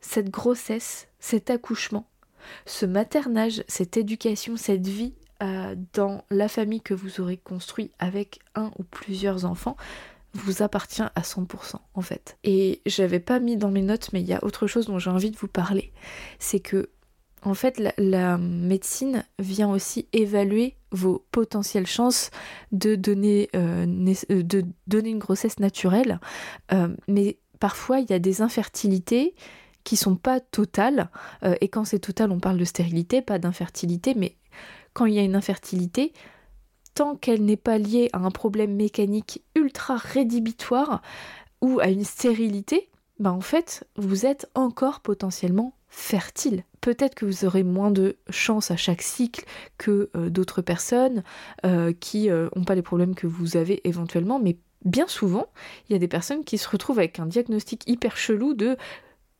cette 0.00 0.30
grossesse, 0.30 1.08
cet 1.18 1.50
accouchement, 1.50 2.08
ce 2.66 2.86
maternage, 2.86 3.64
cette 3.68 3.96
éducation, 3.96 4.56
cette 4.56 4.86
vie 4.86 5.14
euh, 5.42 5.74
dans 5.92 6.24
la 6.30 6.48
famille 6.48 6.80
que 6.80 6.94
vous 6.94 7.20
aurez 7.20 7.36
construit 7.36 7.90
avec 7.98 8.40
un 8.54 8.70
ou 8.78 8.84
plusieurs 8.84 9.44
enfants, 9.44 9.76
vous 10.34 10.62
appartient 10.62 11.02
à 11.02 11.20
100% 11.20 11.76
en 11.94 12.00
fait. 12.00 12.38
Et 12.44 12.80
j'avais 12.86 13.20
pas 13.20 13.40
mis 13.40 13.56
dans 13.56 13.70
mes 13.70 13.82
notes, 13.82 14.12
mais 14.12 14.20
il 14.20 14.28
y 14.28 14.32
a 14.32 14.44
autre 14.44 14.66
chose 14.66 14.86
dont 14.86 14.98
j'ai 14.98 15.10
envie 15.10 15.30
de 15.30 15.36
vous 15.36 15.48
parler. 15.48 15.92
C'est 16.38 16.60
que 16.60 16.90
en 17.44 17.54
fait, 17.54 17.82
la, 17.98 18.38
médecine 18.38 19.24
vient 19.38 19.70
aussi 19.70 20.08
évaluer 20.12 20.76
vos 20.92 21.24
potentielles 21.32 21.86
chances 21.86 22.30
de 22.70 22.94
donner, 22.94 23.48
euh, 23.56 23.86
euh, 24.30 25.00
une 25.04 25.18
grossesse 25.18 25.58
naturelle. 25.58 26.20
Euh, 26.72 26.94
mais 27.08 27.38
parfois, 27.58 28.00
il 28.00 28.08
y 28.10 28.12
a 28.12 28.18
des 28.18 28.42
infertilités 28.42 29.34
qui 29.84 29.96
sont 29.96 30.14
pas 30.14 30.38
totales. 30.38 31.10
et 31.60 31.68
quand 31.68 31.84
c'est 31.84 31.98
total, 31.98 32.30
on 32.30 32.38
parle 32.38 32.56
de 32.56 32.64
stérilité, 32.64 33.20
pas 33.20 33.40
d'infertilité. 33.40 34.14
Mais 34.14 34.36
quand 34.92 35.06
il 35.06 35.14
y 35.14 35.18
a 35.18 35.22
une 35.22 35.34
infertilité, 35.34 36.12
tant 36.94 37.16
qu'elle 37.16 37.44
n'est 37.44 37.56
pas 37.56 37.78
liée 37.78 38.08
à 38.12 38.18
un 38.18 38.30
problème 38.30 38.76
mécanique 38.76 39.42
ultra 39.56 39.96
rédhibitoire 39.96 41.02
ou 41.60 41.80
à 41.80 41.88
une 41.88 42.04
stérilité, 42.04 42.90
bah 43.18 43.32
en 43.32 43.40
fait, 43.40 43.84
vous 43.96 44.24
êtes 44.24 44.48
encore 44.54 45.00
potentiellement 45.00 45.74
fertile. 45.92 46.64
Peut-être 46.80 47.14
que 47.14 47.26
vous 47.26 47.44
aurez 47.44 47.62
moins 47.62 47.90
de 47.90 48.16
chance 48.30 48.70
à 48.70 48.76
chaque 48.76 49.02
cycle 49.02 49.44
que 49.76 50.08
euh, 50.16 50.30
d'autres 50.30 50.62
personnes 50.62 51.22
euh, 51.66 51.92
qui 51.92 52.28
n'ont 52.28 52.34
euh, 52.56 52.64
pas 52.66 52.74
les 52.74 52.82
problèmes 52.82 53.14
que 53.14 53.26
vous 53.26 53.58
avez 53.58 53.86
éventuellement, 53.86 54.40
mais 54.40 54.56
bien 54.86 55.06
souvent, 55.06 55.46
il 55.88 55.92
y 55.92 55.96
a 55.96 55.98
des 55.98 56.08
personnes 56.08 56.44
qui 56.44 56.56
se 56.56 56.68
retrouvent 56.68 56.98
avec 56.98 57.20
un 57.20 57.26
diagnostic 57.26 57.82
hyper 57.86 58.16
chelou 58.16 58.54
de 58.54 58.78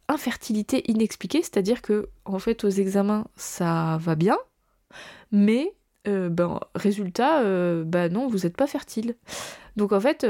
infertilité 0.09 0.89
inexpliquée, 0.91 1.41
c'est-à-dire 1.41 1.81
que 1.81 2.11
en 2.27 2.39
fait 2.39 2.65
aux 2.65 2.69
examens 2.69 3.27
ça 3.35 3.97
va 3.99 4.15
bien, 4.15 4.37
mais 5.31 5.73
ben 6.05 6.61
résultat, 6.75 7.43
ben 7.85 8.13
non, 8.13 8.27
vous 8.27 8.39
n'êtes 8.41 8.57
pas 8.57 8.67
fertile. 8.67 9.15
Donc 9.77 9.93
en 9.93 10.01
fait, 10.01 10.27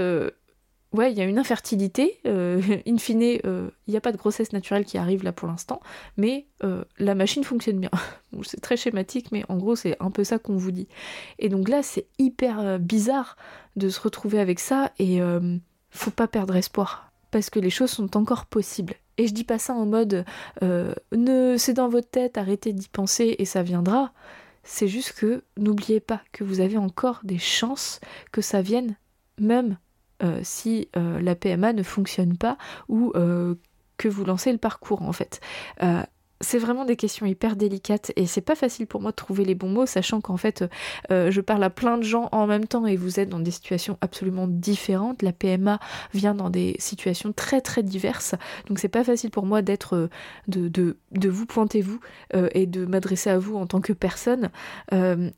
ouais, 0.92 1.12
il 1.12 1.18
y 1.18 1.20
a 1.20 1.24
une 1.24 1.38
infertilité. 1.38 2.20
Euh, 2.26 2.61
in 2.87 2.98
fine, 2.98 3.22
il 3.22 3.70
n'y 3.88 3.96
a 3.96 4.00
pas 4.00 4.12
de 4.12 4.16
grossesse 4.16 4.52
naturelle 4.52 4.85
qui 4.85 4.98
arrive 4.98 5.24
là 5.24 5.33
pour 5.33 5.48
l'instant, 5.48 5.81
mais 6.16 6.46
la 6.98 7.14
machine 7.14 7.44
fonctionne 7.44 7.78
bien. 7.78 7.90
c'est 8.42 8.61
très 8.61 8.76
schématique, 8.76 9.33
mais 9.33 9.44
en 9.48 9.57
gros, 9.57 9.76
c'est 9.76 9.96
un 10.00 10.11
peu 10.11 10.24
ça 10.24 10.38
qu'on 10.38 10.57
vous 10.57 10.70
dit. 10.70 10.88
Et 11.38 11.48
donc 11.48 11.68
là, 11.68 11.83
c'est 11.83 12.07
hyper 12.18 12.78
bizarre 12.78 13.37
de 13.76 13.88
se 13.88 14.00
retrouver 14.00 14.38
avec 14.38 14.61
ça 14.61 14.92
et 14.98 15.20
faut 15.90 16.11
pas 16.11 16.28
perdre 16.28 16.57
espoir 16.57 17.12
parce 17.31 17.50
que 17.50 17.59
les 17.59 17.70
choses 17.70 17.90
sont 17.90 18.16
encore 18.16 18.46
possibles. 18.46 18.94
Et 19.18 19.26
je 19.26 19.35
dis 19.35 19.44
pas 19.44 19.59
ça 19.59 19.74
en 19.74 19.87
mode 19.87 20.24
ne 20.61 21.57
c'est 21.59 21.74
dans 21.74 21.88
votre 21.88 22.09
tête, 22.09 22.38
arrêtez 22.38 22.72
d'y 22.72 22.88
penser 22.88 23.37
et 23.38 23.44
ça 23.44 23.62
viendra. 23.62 24.12
C'est 24.64 24.88
juste 24.88 25.12
que 25.12 25.42
n'oubliez 25.57 26.00
pas 26.00 26.22
que 26.33 26.44
vous 26.44 26.61
avez 26.61 26.78
encore 26.78 27.20
des 27.24 27.38
chances 27.38 28.00
que 28.31 28.40
ça 28.40 28.62
vienne, 28.62 28.96
même 29.38 29.72
euh, 29.72 29.76
si 30.42 30.88
euh, 30.96 31.20
la 31.20 31.35
PMA 31.35 31.72
ne 31.72 31.82
fonctionne 31.82 32.37
pas 32.37 32.56
ou 32.88 33.12
euh, 33.14 33.54
que 33.96 34.08
vous 34.08 34.24
lancez 34.24 34.52
le 34.52 34.58
parcours 34.58 35.02
en 35.02 35.12
fait 35.12 35.40
c'est 36.42 36.59
vraiment 36.59 36.85
des 36.85 36.96
questions 36.96 37.24
hyper 37.24 37.57
délicates 37.57 38.12
et 38.16 38.26
c'est 38.26 38.40
pas 38.40 38.55
facile 38.55 38.87
pour 38.87 39.00
moi 39.00 39.12
de 39.12 39.16
trouver 39.16 39.44
les 39.44 39.55
bons 39.55 39.68
mots, 39.68 39.87
sachant 39.87 40.20
qu'en 40.20 40.37
fait, 40.37 40.64
euh, 41.11 41.31
je 41.31 41.40
parle 41.40 41.62
à 41.62 41.70
plein 41.70 41.96
de 41.96 42.02
gens 42.02 42.28
en 42.33 42.46
même 42.46 42.66
temps 42.66 42.85
et 42.87 42.96
vous 42.96 43.20
êtes 43.20 43.28
dans 43.28 43.40
des 43.40 43.50
situations 43.50 43.96
absolument 44.00 44.46
différentes. 44.48 45.22
La 45.22 45.33
PMA 45.33 45.78
vient 46.12 46.35
dans 46.35 46.50
des 46.50 46.76
situations 46.78 47.33
très 47.33 47.61
très 47.61 47.83
diverses, 47.83 48.35
donc 48.66 48.78
c'est 48.81 48.88
pas 48.88 49.05
facile 49.05 49.31
pour 49.31 49.46
moi 49.46 49.62
d'être 49.62 49.96
euh, 49.96 50.09
de, 50.48 50.68
de, 50.68 51.28
vous 51.28 51.46
pointer 51.46 51.81
vous 51.81 52.00
euh, 52.35 52.48
et 52.52 52.66
de 52.66 52.85
m'adresser 52.85 53.31
à 53.31 53.38
vous 53.38 53.57
en 53.57 53.66
tant 53.66 53.81
que 53.81 53.92
personne 53.92 54.50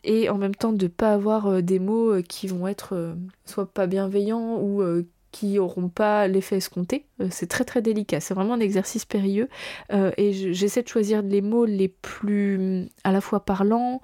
et 0.04 0.28
en 0.30 0.38
même 0.38 0.54
temps 0.54 0.72
de 0.72 0.86
pas 0.86 1.12
avoir 1.12 1.62
des 1.62 1.78
mots 1.78 2.22
qui 2.28 2.46
vont 2.46 2.66
être 2.66 3.14
soit 3.44 3.66
pas 3.66 3.86
bienveillants 3.86 4.58
ou 4.60 4.82
qui 5.34 5.54
n'auront 5.54 5.88
pas 5.88 6.28
l'effet 6.28 6.58
escompté. 6.58 7.06
Euh, 7.20 7.26
c'est 7.28 7.48
très 7.48 7.64
très 7.64 7.82
délicat, 7.82 8.20
c'est 8.20 8.34
vraiment 8.34 8.54
un 8.54 8.60
exercice 8.60 9.04
périlleux 9.04 9.48
euh, 9.92 10.12
et 10.16 10.32
j'essaie 10.32 10.84
de 10.84 10.88
choisir 10.88 11.22
les 11.22 11.42
mots 11.42 11.64
les 11.64 11.88
plus 11.88 12.88
à 13.02 13.10
la 13.10 13.20
fois 13.20 13.44
parlants 13.44 14.00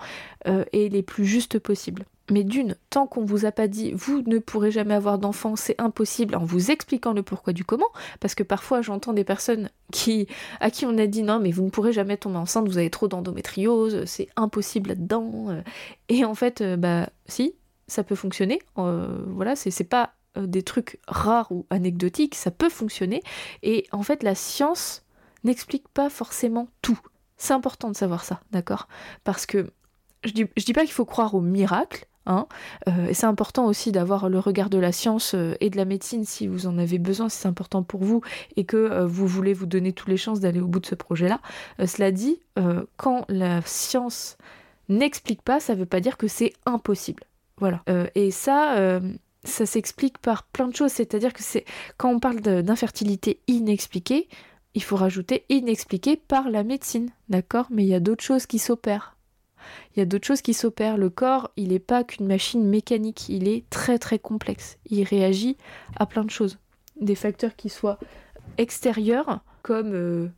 euh, 0.49 0.65
et 0.73 0.89
les 0.89 1.05
plus 1.05 1.25
justes 1.25 1.61
possibles. 1.61 2.05
Mais 2.33 2.43
d'une, 2.43 2.75
tant 2.91 3.07
qu'on 3.07 3.25
vous 3.25 3.45
a 3.45 3.53
pas 3.53 3.69
dit 3.69 3.93
vous 3.93 4.23
ne 4.27 4.39
pourrez 4.39 4.73
jamais 4.73 4.95
avoir 4.95 5.21
d'enfant, 5.21 5.55
c'est 5.55 5.81
impossible 5.81 6.35
en 6.35 6.45
vous 6.45 6.73
expliquant 6.73 7.13
le 7.13 7.23
pourquoi 7.23 7.53
du 7.53 7.65
comment, 7.65 7.91
parce 8.19 8.35
que 8.35 8.43
parfois 8.43 8.83
j'entends 8.83 9.13
des 9.13 9.25
personnes 9.25 9.71
qui 9.93 10.27
à 10.59 10.73
qui 10.73 10.85
on 10.85 10.99
a 10.99 11.07
dit 11.07 11.23
non 11.23 11.39
mais 11.39 11.53
vous 11.53 11.63
ne 11.63 11.71
pourrez 11.71 11.93
jamais 11.93 12.17
tomber 12.17 12.39
enceinte, 12.39 12.67
vous 12.67 12.79
avez 12.79 12.91
trop 12.91 13.07
d'endométriose, 13.07 14.05
c'est 14.05 14.29
impossible 14.35 14.89
là-dedans. 14.89 15.63
Et 16.09 16.25
en 16.25 16.35
fait, 16.35 16.61
bah 16.77 17.09
si, 17.27 17.55
ça 17.87 18.03
peut 18.03 18.17
fonctionner. 18.17 18.61
voilà, 18.77 19.55
c'est 19.55 19.85
pas 19.85 20.03
euh, 20.05 20.20
des 20.37 20.63
trucs 20.63 21.01
rares 21.09 21.51
ou 21.53 21.67
anecdotiques, 21.71 22.35
ça 22.35 22.51
peut 22.51 22.69
fonctionner. 22.69 23.23
Et 23.63 23.87
en 23.93 24.03
fait, 24.03 24.23
la 24.23 24.35
science 24.35 25.05
n'explique 25.45 25.89
pas 25.89 26.11
forcément 26.11 26.69
tout. 26.83 26.99
C'est 27.37 27.55
important 27.55 27.89
de 27.89 27.97
savoir 27.97 28.25
ça, 28.25 28.41
d'accord? 28.53 28.89
Parce 29.25 29.47
que 29.47 29.73
je 30.25 30.33
dis, 30.33 30.45
dis 30.57 30.73
pas 30.73 30.83
qu'il 30.83 30.93
faut 30.93 31.07
croire 31.07 31.35
au 31.35 31.41
miracle, 31.41 32.07
hein, 32.27 32.47
euh, 32.89 33.09
et 33.09 33.15
c'est 33.15 33.27
important 33.27 33.67
aussi 33.67 33.93
d'avoir 33.93 34.29
le 34.29 34.39
regard 34.39 34.69
de 34.69 34.79
la 34.79 34.93
science 34.93 35.35
euh, 35.35 35.55
et 35.61 35.71
de 35.71 35.79
la 35.79 35.87
médecine 35.87 36.27
si 36.27 36.47
vous 36.47 36.67
en 36.67 36.77
avez 36.77 36.99
besoin, 36.99 37.31
si 37.31 37.39
c'est 37.39 37.49
important 37.49 37.83
pour 37.83 38.05
vous 38.05 38.21
et 38.57 38.65
que 38.65 39.05
vous 39.05 39.27
voulez 39.27 39.55
vous 39.55 39.67
donner 39.67 39.93
toutes 39.93 40.09
les 40.09 40.19
chances 40.19 40.41
d'aller 40.41 40.61
au 40.61 40.67
bout 40.67 40.81
de 40.81 40.87
ce 40.87 40.95
projet-là. 40.95 41.41
cela 41.87 42.13
dit, 42.13 42.41
quand 42.99 43.25
la 43.29 43.63
science 43.63 44.37
n'explique 44.91 45.41
pas, 45.41 45.61
ça 45.61 45.75
ne 45.75 45.79
veut 45.79 45.87
pas 45.87 46.01
dire 46.01 46.19
que 46.19 46.29
c'est 46.29 46.53
impossible. 46.67 47.25
Voilà. 47.57 47.83
et 48.15 48.31
ça, 48.31 49.01
ça 49.45 49.67
s'explique 49.67 50.19
par 50.19 50.45
plein 50.45 50.69
de 50.69 50.77
choses. 50.77 50.93
C'est-à-dire 50.93 51.33
que 51.33 51.43
c'est 51.43 51.65
quand 51.97 52.11
on 52.11 52.21
parle 52.21 52.41
d'infertilité 52.41 53.41
inexpliquée, 53.47 54.29
il 54.75 54.83
faut 54.83 54.97
rajouter 54.97 55.45
inexpliquée 55.49 56.17
par 56.17 56.51
la 56.51 56.63
médecine, 56.63 57.11
d'accord? 57.29 57.67
Mais 57.71 57.85
il 57.85 57.89
y 57.89 57.95
a 57.95 58.01
d'autres 58.01 58.25
choses 58.25 58.47
qui 58.47 58.59
s'opèrent. 58.59 59.17
Il 59.95 59.99
y 59.99 60.03
a 60.03 60.07
d'autres 60.07 60.27
choses 60.27 60.43
qui 60.43 60.55
s'opèrent. 60.55 60.97
Le 60.97 61.11
corps, 61.11 61.51
il 61.57 61.69
n'est 61.69 61.79
pas 61.79 62.05
qu'une 62.05 62.27
machine 62.27 62.65
mécanique, 62.65 63.29
il 63.29 63.49
est 63.49 63.69
très 63.71 63.99
très 63.99 64.19
complexe. 64.19 64.79
Il 64.87 65.05
réagit 65.05 65.57
à 65.97 66.07
plein 66.07 66.25
de 66.25 66.31
choses. 66.31 66.59
Des 67.01 67.15
facteurs 67.15 67.57
qui 67.57 67.69
soient 67.69 67.99
extérieurs, 68.59 69.41
comme 69.63 69.93
euh, 69.95 70.29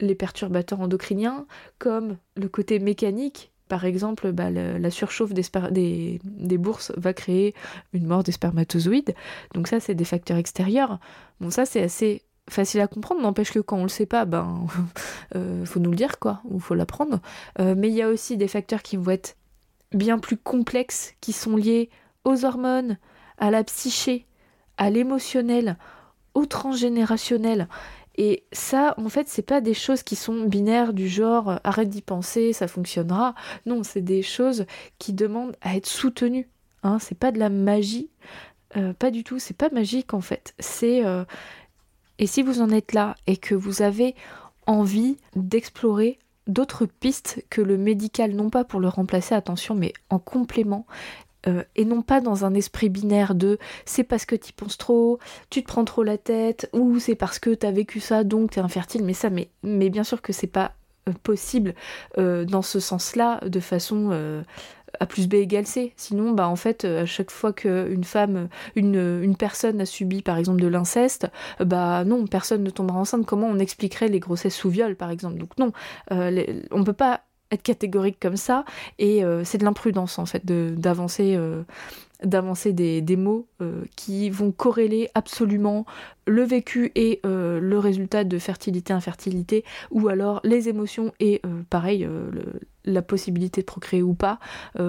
les 0.00 0.14
perturbateurs 0.14 0.80
endocriniens, 0.80 1.46
comme 1.78 2.16
le 2.36 2.48
côté 2.48 2.78
mécanique, 2.78 3.51
par 3.72 3.86
exemple, 3.86 4.32
bah, 4.32 4.50
la 4.50 4.90
surchauffe 4.90 5.32
des, 5.32 6.20
bourses 6.58 6.92
va 6.98 7.14
créer 7.14 7.54
une 7.94 8.06
mort 8.06 8.22
des 8.22 8.30
spermatozoïdes. 8.30 9.14
Donc 9.54 9.66
ça, 9.66 9.80
c'est 9.80 9.94
des 9.94 10.04
facteurs 10.04 10.36
extérieurs. 10.36 10.98
Bon, 11.40 11.48
ça, 11.48 11.64
c'est 11.64 11.82
assez 11.82 12.20
facile 12.50 12.82
à 12.82 12.86
comprendre, 12.86 13.22
n'empêche 13.22 13.50
que 13.50 13.60
quand 13.60 13.78
on 13.78 13.84
le 13.84 13.88
sait 13.88 14.04
pas, 14.04 14.26
ben, 14.26 14.66
euh, 15.36 15.64
faut 15.64 15.80
nous 15.80 15.88
le 15.88 15.96
dire, 15.96 16.18
quoi, 16.18 16.42
ou 16.44 16.60
faut 16.60 16.74
l'apprendre. 16.74 17.20
Euh, 17.60 17.74
mais 17.74 17.88
il 17.88 17.94
y 17.94 18.02
a 18.02 18.10
aussi 18.10 18.36
des 18.36 18.46
facteurs 18.46 18.82
qui 18.82 18.98
vont 18.98 19.10
être 19.10 19.38
bien 19.92 20.18
plus 20.18 20.36
complexes, 20.36 21.14
qui 21.22 21.32
sont 21.32 21.56
liés 21.56 21.88
aux 22.24 22.44
hormones, 22.44 22.98
à 23.38 23.50
la 23.50 23.64
psyché, 23.64 24.26
à 24.76 24.90
l'émotionnel, 24.90 25.78
au 26.34 26.44
transgénérationnel. 26.44 27.68
Et 28.16 28.44
ça, 28.52 28.94
en 28.98 29.08
fait, 29.08 29.28
c'est 29.28 29.42
pas 29.42 29.60
des 29.60 29.74
choses 29.74 30.02
qui 30.02 30.16
sont 30.16 30.44
binaires 30.44 30.92
du 30.92 31.08
genre 31.08 31.50
euh, 31.50 31.56
arrête 31.64 31.88
d'y 31.88 32.02
penser, 32.02 32.52
ça 32.52 32.68
fonctionnera. 32.68 33.34
Non, 33.66 33.82
c'est 33.82 34.02
des 34.02 34.22
choses 34.22 34.66
qui 34.98 35.12
demandent 35.12 35.56
à 35.62 35.76
être 35.76 35.86
soutenues. 35.86 36.48
Hein, 36.82 36.98
c'est 36.98 37.18
pas 37.18 37.32
de 37.32 37.38
la 37.38 37.48
magie, 37.48 38.10
euh, 38.76 38.92
pas 38.92 39.10
du 39.10 39.24
tout. 39.24 39.38
C'est 39.38 39.56
pas 39.56 39.70
magique 39.70 40.14
en 40.14 40.20
fait. 40.20 40.54
C'est 40.58 41.04
euh, 41.04 41.24
et 42.18 42.26
si 42.26 42.42
vous 42.42 42.60
en 42.60 42.70
êtes 42.70 42.92
là 42.92 43.14
et 43.26 43.36
que 43.36 43.54
vous 43.54 43.82
avez 43.82 44.14
envie 44.66 45.16
d'explorer 45.34 46.18
d'autres 46.46 46.86
pistes 46.86 47.44
que 47.50 47.60
le 47.60 47.78
médical, 47.78 48.32
non 48.32 48.50
pas 48.50 48.64
pour 48.64 48.80
le 48.80 48.88
remplacer, 48.88 49.34
attention, 49.34 49.74
mais 49.74 49.92
en 50.10 50.18
complément, 50.18 50.86
euh, 51.46 51.64
et 51.76 51.84
non 51.84 52.02
pas 52.02 52.20
dans 52.20 52.44
un 52.44 52.54
esprit 52.54 52.88
binaire 52.88 53.34
de 53.34 53.58
c'est 53.84 54.04
parce 54.04 54.26
que 54.26 54.36
tu 54.36 54.52
penses 54.52 54.78
trop, 54.78 55.18
tu 55.50 55.62
te 55.62 55.68
prends 55.68 55.84
trop 55.84 56.02
la 56.02 56.18
tête, 56.18 56.68
ou 56.72 56.98
c'est 56.98 57.14
parce 57.14 57.38
que 57.38 57.50
tu 57.50 57.66
as 57.66 57.72
vécu 57.72 58.00
ça 58.00 58.24
donc 58.24 58.52
tu 58.52 58.58
es 58.58 58.62
infertile, 58.62 59.04
mais 59.04 59.14
ça, 59.14 59.30
mais, 59.30 59.48
bien 59.90 60.04
sûr 60.04 60.22
que 60.22 60.32
c'est 60.32 60.46
pas 60.46 60.72
euh, 61.08 61.12
possible 61.22 61.74
euh, 62.18 62.44
dans 62.44 62.62
ce 62.62 62.80
sens-là, 62.80 63.40
de 63.44 63.60
façon 63.60 64.42
A 65.00 65.06
plus 65.06 65.26
B 65.26 65.34
égale 65.34 65.66
C. 65.66 65.94
Sinon, 65.96 66.32
bah 66.32 66.48
en 66.48 66.56
fait, 66.56 66.84
à 66.84 67.06
chaque 67.06 67.30
fois 67.30 67.52
qu'une 67.52 68.04
femme, 68.04 68.48
une, 68.76 69.34
personne 69.36 69.80
a 69.80 69.86
subi 69.86 70.22
par 70.22 70.38
exemple 70.38 70.60
de 70.60 70.68
l'inceste, 70.68 71.28
bah 71.60 72.04
non, 72.04 72.26
personne 72.26 72.62
ne 72.62 72.70
tombera 72.70 72.98
enceinte. 72.98 73.26
Comment 73.26 73.48
on 73.48 73.58
expliquerait 73.58 74.08
les 74.08 74.20
grossesses 74.20 74.54
sous 74.54 74.70
viol 74.70 74.94
par 74.94 75.10
exemple? 75.10 75.38
Donc 75.38 75.58
non, 75.58 75.72
on 76.10 76.84
peut 76.84 76.92
pas 76.92 77.22
être 77.52 77.62
catégorique 77.62 78.18
comme 78.20 78.36
ça. 78.36 78.64
Et 78.98 79.24
euh, 79.24 79.44
c'est 79.44 79.58
de 79.58 79.64
l'imprudence 79.64 80.18
en 80.18 80.26
fait 80.26 80.44
d'avancer 80.44 81.34
euh, 81.36 81.62
d'avancer 82.24 82.72
des, 82.72 83.16
mots 83.16 83.48
euh, 83.60 83.82
qui 83.96 84.30
vont 84.30 84.52
corréler 84.52 85.08
absolument 85.14 85.84
le 86.26 86.44
vécu 86.44 86.92
et 86.94 87.20
le 87.24 87.78
résultat 87.78 88.22
de 88.22 88.38
fertilité 88.38 88.92
infertilité 88.92 89.64
ou 89.90 90.06
alors 90.06 90.40
les 90.44 90.68
émotions 90.68 91.12
et 91.18 91.42
pareil 91.68 92.08
la 92.84 93.02
possibilité 93.02 93.62
de 93.62 93.66
procréer 93.66 94.02
ou 94.02 94.14
pas 94.14 94.38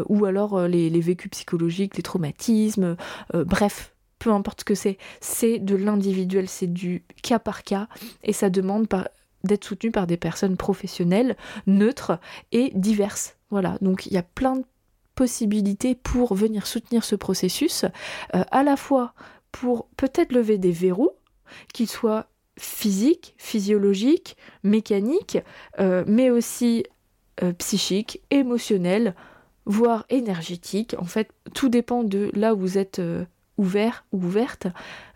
ou 0.10 0.26
alors 0.26 0.67
les, 0.67 0.91
les, 0.91 0.99
vécus 0.99 1.32
psychologiques 1.32 1.97
les 1.97 2.04
traumatismes 2.04 2.95
bref 3.34 3.95
peu 4.19 4.32
importe 4.32 4.62
ce 4.62 4.65
que 4.65 4.76
c'est. 4.76 4.99
C'est 5.19 5.58
de 5.58 5.76
l'individuel 5.76 6.47
c'est 6.47 6.71
du 6.71 7.04
cas 7.23 7.39
par 7.39 7.63
cas 7.63 7.88
et 8.23 8.32
ça 8.32 8.52
demande 8.52 8.88
par 8.88 9.08
d'être 9.44 9.66
soutenu 9.66 9.92
par 9.92 10.08
des 10.08 10.18
personnes 10.18 10.58
professionnelles, 10.58 11.36
neutres 11.68 12.20
et 12.52 12.72
diverses. 12.76 13.38
Voilà, 13.50 13.78
donc 13.82 14.06
il 14.06 14.14
y 14.14 14.18
a 14.18 14.24
plein 14.24 14.58
de 14.58 14.66
possibilités 15.16 15.96
pour 15.96 16.34
venir 16.34 16.68
soutenir 16.68 17.04
ce 17.04 17.16
processus, 17.16 17.86
euh, 18.36 18.44
à 18.52 18.64
la 18.64 18.78
fois 18.78 19.14
pour 19.52 19.88
peut-être 19.98 20.32
lever 20.32 20.58
des 20.58 20.72
verrous, 20.72 21.12
qu'ils 21.74 21.90
soient 21.90 22.28
physiques, 22.58 23.36
physiologiques, 23.38 24.38
mécaniques, 24.64 25.38
euh, 25.80 26.04
mais 26.08 26.30
aussi 26.30 26.86
euh, 27.44 27.54
psychiques, 27.54 28.22
émotionnels, 28.32 29.16
voire 29.66 30.06
énergétiques. 30.10 30.96
En 30.98 31.06
fait, 31.06 31.30
tout 31.54 31.70
dépend 31.70 32.04
de 32.04 32.32
là 32.34 32.56
où 32.56 32.60
vous 32.60 32.78
êtes 32.78 33.02
ouvert 33.58 34.06
ou 34.12 34.18
ouverte. 34.18 34.68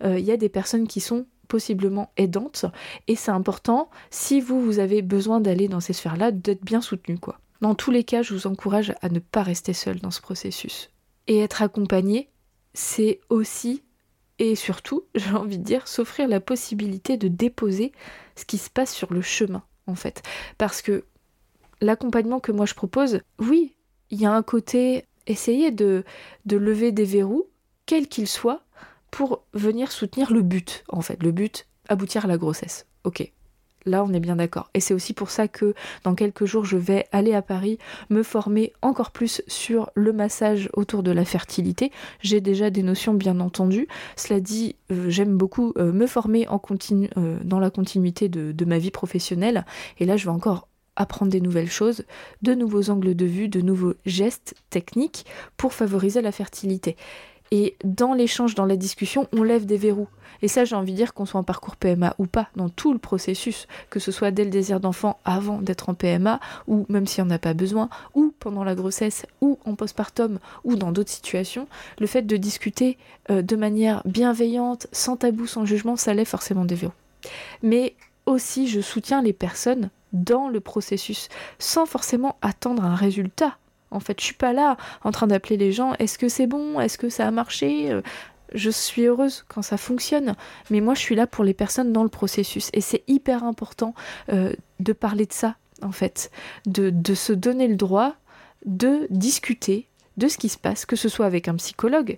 Il 0.04 0.20
y 0.20 0.32
a 0.32 0.38
des 0.38 0.48
personnes 0.48 0.88
qui 0.88 1.02
sont 1.02 1.26
possiblement 1.48 2.12
aidante. 2.18 2.66
Et 3.08 3.16
c'est 3.16 3.32
important, 3.32 3.90
si 4.10 4.42
vous, 4.42 4.62
vous 4.62 4.80
avez 4.80 5.02
besoin 5.02 5.40
d'aller 5.40 5.68
dans 5.68 5.80
ces 5.80 5.94
sphères-là, 5.94 6.32
d'être 6.32 6.64
bien 6.64 6.82
soutenu. 6.82 7.18
Quoi. 7.18 7.40
Dans 7.62 7.76
tous 7.76 7.92
les 7.92 8.04
cas, 8.04 8.22
je 8.22 8.34
vous 8.34 8.48
encourage 8.48 8.94
à 9.02 9.10
ne 9.10 9.20
pas 9.20 9.44
rester 9.44 9.74
seul 9.74 10.00
dans 10.00 10.12
ce 10.12 10.22
processus. 10.22 10.92
Et 11.28 11.40
être 11.40 11.62
accompagné, 11.62 12.30
c'est 12.74 13.20
aussi 13.30 13.84
et 14.40 14.56
surtout, 14.56 15.06
j'ai 15.16 15.32
envie 15.32 15.58
de 15.58 15.64
dire, 15.64 15.88
s'offrir 15.88 16.28
la 16.28 16.40
possibilité 16.40 17.18
de 17.18 17.28
déposer 17.28 17.92
ce 18.36 18.46
qui 18.46 18.58
se 18.58 18.70
passe 18.70 18.94
sur 18.94 19.14
le 19.14 19.22
chemin, 19.22 19.64
en 19.88 19.96
fait. 19.96 20.22
Parce 20.58 20.82
que 20.82 21.06
l'accompagnement 21.82 22.40
que 22.40 22.52
moi 22.52 22.66
je 22.66 22.74
propose, 22.74 23.22
oui, 23.40 23.76
il 24.10 24.22
y 24.22 24.26
a 24.26 24.32
un 24.32 24.44
côté 24.44 25.06
essayer 25.26 25.72
de, 25.72 26.04
de 26.46 26.58
lever 26.58 26.92
des 26.92 27.06
verrous, 27.06 27.50
quels 27.86 28.08
qu'ils 28.08 28.28
soient, 28.28 28.64
pour 29.18 29.42
venir 29.54 29.92
soutenir 29.92 30.32
le 30.32 30.44
but, 30.44 30.84
en 30.90 31.02
fait. 31.02 31.24
Le 31.24 31.32
but, 31.32 31.66
aboutir 31.90 32.26
à 32.26 32.28
la 32.28 32.38
grossesse. 32.38 32.86
Ok, 33.04 33.32
Là, 33.88 34.04
on 34.04 34.14
est 34.14 34.20
bien 34.20 34.36
d'accord. 34.36 34.70
Et 34.74 34.80
c'est 34.80 34.94
aussi 34.94 35.14
pour 35.14 35.32
ça 35.32 35.48
que 35.48 35.74
dans 36.04 36.14
quelques 36.14 36.46
jours, 36.46 36.66
je 36.66 36.76
vais 36.76 37.08
aller 37.14 37.34
à 37.34 37.42
Paris 37.42 37.80
me 38.10 38.22
former 38.22 38.74
encore 38.82 39.12
plus 39.12 39.42
sur 39.48 39.90
le 39.96 40.12
massage 40.12 40.70
autour 40.74 41.02
de 41.04 41.12
la 41.12 41.24
fertilité. 41.24 41.92
J'ai 42.20 42.42
déjà 42.42 42.70
des 42.70 42.84
notions, 42.84 43.14
bien 43.14 43.40
entendu. 43.40 43.88
Cela 44.18 44.42
dit, 44.42 44.76
euh, 44.92 45.10
j'aime 45.10 45.38
beaucoup 45.38 45.74
euh, 45.78 45.94
me 45.94 46.06
former 46.06 46.48
euh, 46.50 47.40
dans 47.44 47.60
la 47.60 47.70
continuité 47.70 48.28
de 48.28 48.66
ma 48.66 48.78
vie 48.78 48.92
professionnelle. 48.92 49.66
Et 50.00 50.06
là, 50.06 50.18
je 50.18 50.26
vais 50.26 50.32
encore 50.32 50.68
apprendre 50.98 51.32
des 51.32 51.42
nouvelles 51.42 51.72
choses, 51.72 52.04
de 52.42 52.54
nouveaux 52.54 52.90
angles 52.90 53.16
de 53.16 53.26
vue, 53.26 53.48
de 53.48 53.62
nouveaux 53.62 53.94
gestes 54.06 54.56
techniques 54.70 55.26
pour 55.56 55.74
favoriser 55.74 56.22
la 56.22 56.32
fertilité. 56.32 56.98
Et 57.52 57.76
dans 57.84 58.14
l'échange, 58.14 58.56
dans 58.56 58.66
la 58.66 58.76
discussion, 58.76 59.28
on 59.32 59.44
lève 59.44 59.66
des 59.66 59.78
verrous. 59.78 60.08
Et 60.42 60.48
ça, 60.48 60.66
j'ai 60.66 60.76
envie 60.76 60.92
de 60.92 60.98
dire 60.98 61.14
qu'on 61.14 61.26
soit 61.26 61.40
en 61.40 61.44
parcours 61.44 61.76
PMA 61.76 62.16
ou 62.20 62.28
pas, 62.28 62.50
dans 62.56 62.70
tout 62.70 62.94
le 62.94 63.00
processus, 63.00 63.68
que 63.90 64.00
ce 64.00 64.12
soit 64.12 64.32
dès 64.32 64.44
le 64.44 64.50
désir 64.50 64.80
d'enfant 64.80 65.20
avant 65.26 65.62
d'être 65.62 65.90
en 65.90 65.94
PMA, 65.94 66.40
ou 66.68 66.86
même 66.90 67.08
s'il 67.08 67.24
n'y 67.24 67.32
en 67.32 67.36
a 67.36 67.40
pas 67.40 67.54
besoin, 67.54 67.90
ou 68.14 68.34
pendant 68.40 68.64
la 68.64 68.76
grossesse, 68.76 69.26
ou 69.42 69.58
en 69.66 69.76
postpartum, 69.76 70.40
ou 70.64 70.76
dans 70.76 70.92
d'autres 70.92 71.10
situations, 71.10 71.68
le 72.00 72.08
fait 72.08 72.24
de 72.24 72.38
discuter 72.38 72.98
euh, 73.32 73.42
de 73.42 73.56
manière 73.56 74.02
bienveillante, 74.06 74.88
sans 74.92 75.18
tabou, 75.18 75.48
sans 75.48 75.66
jugement, 75.66 75.96
ça 75.96 76.14
lève 76.14 76.28
forcément 76.28 76.66
des 76.66 76.76
verrous. 76.76 76.94
Mais 77.64 77.96
aussi, 78.26 78.68
je 78.68 78.82
soutiens 78.82 79.22
les 79.22 79.34
personnes 79.34 79.90
dans 80.14 80.50
le 80.50 80.60
processus, 80.60 81.30
sans 81.60 81.86
forcément 81.86 82.38
attendre 82.42 82.84
un 82.84 82.96
résultat 82.96 83.58
en 83.92 84.00
fait, 84.00 84.20
je 84.20 84.26
suis 84.26 84.34
pas 84.36 84.54
là 84.54 84.78
en 85.04 85.12
train 85.12 85.28
d'appeler 85.28 85.58
les 85.58 85.72
gens. 85.72 85.94
Est-ce 86.00 86.18
que 86.18 86.30
c'est 86.30 86.48
bon 86.48 86.80
Est-ce 86.80 86.98
que 86.98 87.10
ça 87.10 87.28
a 87.28 87.32
marché 87.32 87.92
euh, 87.92 88.02
Je 88.54 88.70
suis 88.70 89.04
heureuse 89.04 89.46
quand 89.48 89.62
ça 89.62 89.78
fonctionne, 89.78 90.36
mais 90.70 90.82
moi 90.82 90.94
je 90.94 91.00
suis 91.00 91.16
là 91.16 91.28
pour 91.28 91.44
les 91.44 91.54
personnes 91.54 91.94
dans 91.94 92.04
le 92.04 92.10
processus. 92.10 92.70
Et 92.74 92.82
c'est 92.82 93.04
hyper 93.08 93.44
important 93.44 93.94
euh, 94.32 94.54
de 94.80 94.94
parler 94.94 95.26
de 95.26 95.34
ça 95.34 95.56
en 95.82 95.92
fait, 95.92 96.32
de, 96.66 97.14
se 97.14 97.34
donner 97.34 97.68
le 97.68 97.76
droit 97.76 98.16
de 98.66 99.08
discuter 99.10 99.88
de 100.18 100.28
ce 100.28 100.38
qui 100.38 100.50
se 100.50 100.58
passe, 100.58 100.86
que 100.86 100.96
ce 100.96 101.10
soit 101.10 101.26
avec 101.26 101.48
un 101.48 101.56
psychologue, 101.56 102.18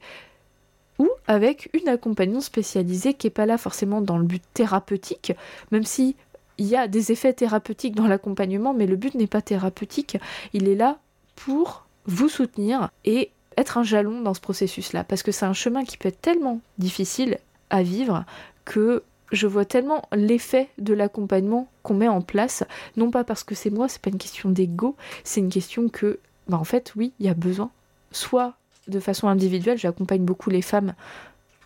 ou 0.98 1.10
avec 1.28 1.70
une 1.74 1.90
accompagnante 1.90 2.44
spécialisée 2.44 3.14
qui 3.14 3.28
n'est 3.28 3.32
pas 3.32 3.46
là 3.46 3.58
forcément 3.58 4.02
dans 4.02 4.18
le 4.18 4.24
but 4.24 4.44
thérapeutique, 4.54 5.34
même 5.72 5.84
si 5.84 6.16
il 6.58 6.68
y 6.68 6.76
a 6.76 6.88
des 6.88 7.12
effets 7.12 7.34
thérapeutiques 7.34 7.96
dans 7.96 8.08
l'accompagnement, 8.08 8.74
mais 8.74 8.86
le 8.86 8.96
but 8.96 9.16
n'est 9.16 9.28
pas 9.28 9.42
thérapeutique, 9.42 10.18
il 10.54 10.68
est 10.68 10.76
là 10.76 11.00
pour 11.40 11.86
vous 12.06 12.30
soutenir 12.30 12.90
et 13.06 13.32
être 13.56 13.78
un 13.78 13.84
jalon 13.84 14.22
dans 14.22 14.34
ce 14.34 14.42
processus-là. 14.42 15.04
Parce 15.04 15.24
que 15.24 15.32
c'est 15.32 15.46
un 15.46 15.54
chemin 15.54 15.86
qui 15.86 15.98
peut 15.98 16.10
être 16.10 16.22
tellement 16.22 16.60
difficile 16.78 17.38
à 17.70 17.82
vivre 17.82 18.26
que 18.66 19.04
je 19.32 19.48
vois 19.48 19.66
tellement 19.66 20.04
l'effet 20.12 20.70
de 20.80 20.94
l'accompagnement 20.94 21.70
qu'on 21.84 21.94
met 21.94 22.08
en 22.08 22.22
place, 22.22 22.64
non 22.98 23.12
pas 23.12 23.24
parce 23.24 23.44
que 23.44 23.56
c'est 23.56 23.70
moi, 23.70 23.88
c'est 23.88 24.02
pas 24.02 24.10
une 24.10 24.18
question 24.18 24.50
d'ego, 24.50 24.96
c'est 25.24 25.40
une 25.40 25.50
question 25.50 25.88
que, 25.88 26.20
bah 26.48 26.58
en 26.58 26.64
fait, 26.64 26.94
oui, 26.96 27.14
il 27.20 27.28
y 27.28 27.30
a 27.30 27.36
besoin. 27.36 27.70
Soit 28.12 28.56
de 28.88 29.00
façon 29.00 29.28
individuelle, 29.28 29.78
j'accompagne 29.78 30.24
beaucoup 30.24 30.50
les 30.50 30.64
femmes 30.64 30.94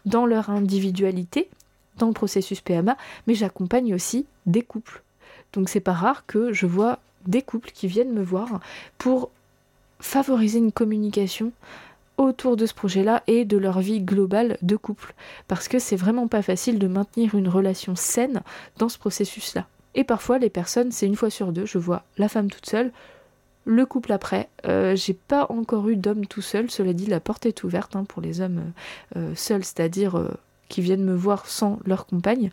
dans 0.05 0.25
leur 0.25 0.49
individualité, 0.49 1.49
dans 1.97 2.07
le 2.07 2.13
processus 2.13 2.59
PMA, 2.59 2.97
mais 3.27 3.35
j'accompagne 3.35 3.93
aussi 3.95 4.25
des 4.45 4.61
couples. 4.61 5.01
Donc 5.53 5.69
c'est 5.69 5.79
pas 5.79 5.93
rare 5.93 6.25
que 6.25 6.51
je 6.51 6.65
vois 6.65 6.99
des 7.27 7.41
couples 7.41 7.71
qui 7.71 7.87
viennent 7.87 8.11
me 8.11 8.23
voir 8.23 8.59
pour 8.97 9.29
favoriser 10.03 10.59
une 10.59 10.71
communication 10.71 11.51
autour 12.17 12.57
de 12.57 12.65
ce 12.65 12.73
projet-là 12.73 13.23
et 13.25 13.45
de 13.45 13.57
leur 13.57 13.79
vie 13.79 14.01
globale 14.01 14.57
de 14.61 14.75
couple. 14.75 15.15
Parce 15.47 15.67
que 15.67 15.79
c'est 15.79 15.95
vraiment 15.95 16.27
pas 16.27 16.41
facile 16.41 16.77
de 16.77 16.87
maintenir 16.87 17.35
une 17.35 17.47
relation 17.47 17.95
saine 17.95 18.41
dans 18.77 18.89
ce 18.89 18.99
processus-là. 18.99 19.65
Et 19.95 20.03
parfois, 20.03 20.37
les 20.37 20.49
personnes, 20.49 20.91
c'est 20.91 21.07
une 21.07 21.15
fois 21.15 21.29
sur 21.29 21.51
deux, 21.51 21.65
je 21.65 21.77
vois 21.77 22.03
la 22.17 22.29
femme 22.29 22.49
toute 22.49 22.65
seule, 22.65 22.91
le 23.65 23.85
couple 23.85 24.11
après. 24.11 24.49
Euh, 24.65 24.95
j'ai 24.95 25.13
pas 25.13 25.47
encore 25.49 25.87
eu 25.87 25.95
d'homme 25.95 26.25
tout 26.25 26.41
seul, 26.41 26.69
cela 26.69 26.93
dit, 26.93 27.05
la 27.05 27.19
porte 27.19 27.45
est 27.45 27.63
ouverte 27.63 27.95
hein, 27.95 28.03
pour 28.03 28.21
les 28.21 28.41
hommes 28.41 28.73
euh, 29.15 29.19
euh, 29.19 29.35
seuls, 29.35 29.63
c'est-à-dire 29.63 30.29
qui 30.69 30.81
viennent 30.81 31.05
me 31.05 31.15
voir 31.15 31.47
sans 31.47 31.79
leur 31.85 32.07
compagne, 32.07 32.49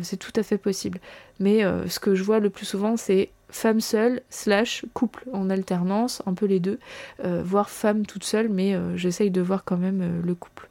c'est 0.00 0.16
tout 0.16 0.32
à 0.36 0.42
fait 0.42 0.56
possible. 0.56 1.00
Mais 1.38 1.62
ce 1.86 2.00
que 2.00 2.14
je 2.14 2.22
vois 2.22 2.38
le 2.38 2.48
plus 2.48 2.64
souvent, 2.64 2.96
c'est 2.96 3.28
femme 3.50 3.80
seule 3.80 4.22
slash 4.30 4.84
couple 4.94 5.24
en 5.32 5.50
alternance, 5.50 6.22
un 6.26 6.34
peu 6.34 6.46
les 6.46 6.60
deux, 6.60 6.78
euh, 7.24 7.42
voire 7.44 7.70
femme 7.70 8.06
toute 8.06 8.24
seule, 8.24 8.48
mais 8.48 8.74
euh, 8.74 8.96
j'essaye 8.96 9.30
de 9.30 9.40
voir 9.40 9.64
quand 9.64 9.76
même 9.76 10.00
euh, 10.02 10.22
le 10.22 10.34
couple. 10.34 10.68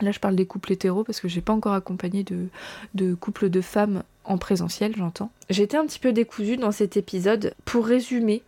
Là, 0.00 0.12
je 0.12 0.20
parle 0.20 0.36
des 0.36 0.46
couples 0.46 0.72
hétéros 0.72 1.02
parce 1.02 1.20
que 1.20 1.28
j'ai 1.28 1.40
pas 1.40 1.52
encore 1.52 1.72
accompagné 1.72 2.22
de, 2.22 2.46
de 2.94 3.14
couples 3.14 3.50
de 3.50 3.60
femmes 3.60 4.04
en 4.24 4.38
présentiel, 4.38 4.94
j'entends. 4.96 5.30
J'étais 5.50 5.76
un 5.76 5.86
petit 5.86 5.98
peu 5.98 6.12
décousue 6.12 6.56
dans 6.56 6.70
cet 6.70 6.96
épisode. 6.96 7.54
Pour 7.64 7.86
résumer, 7.86 8.42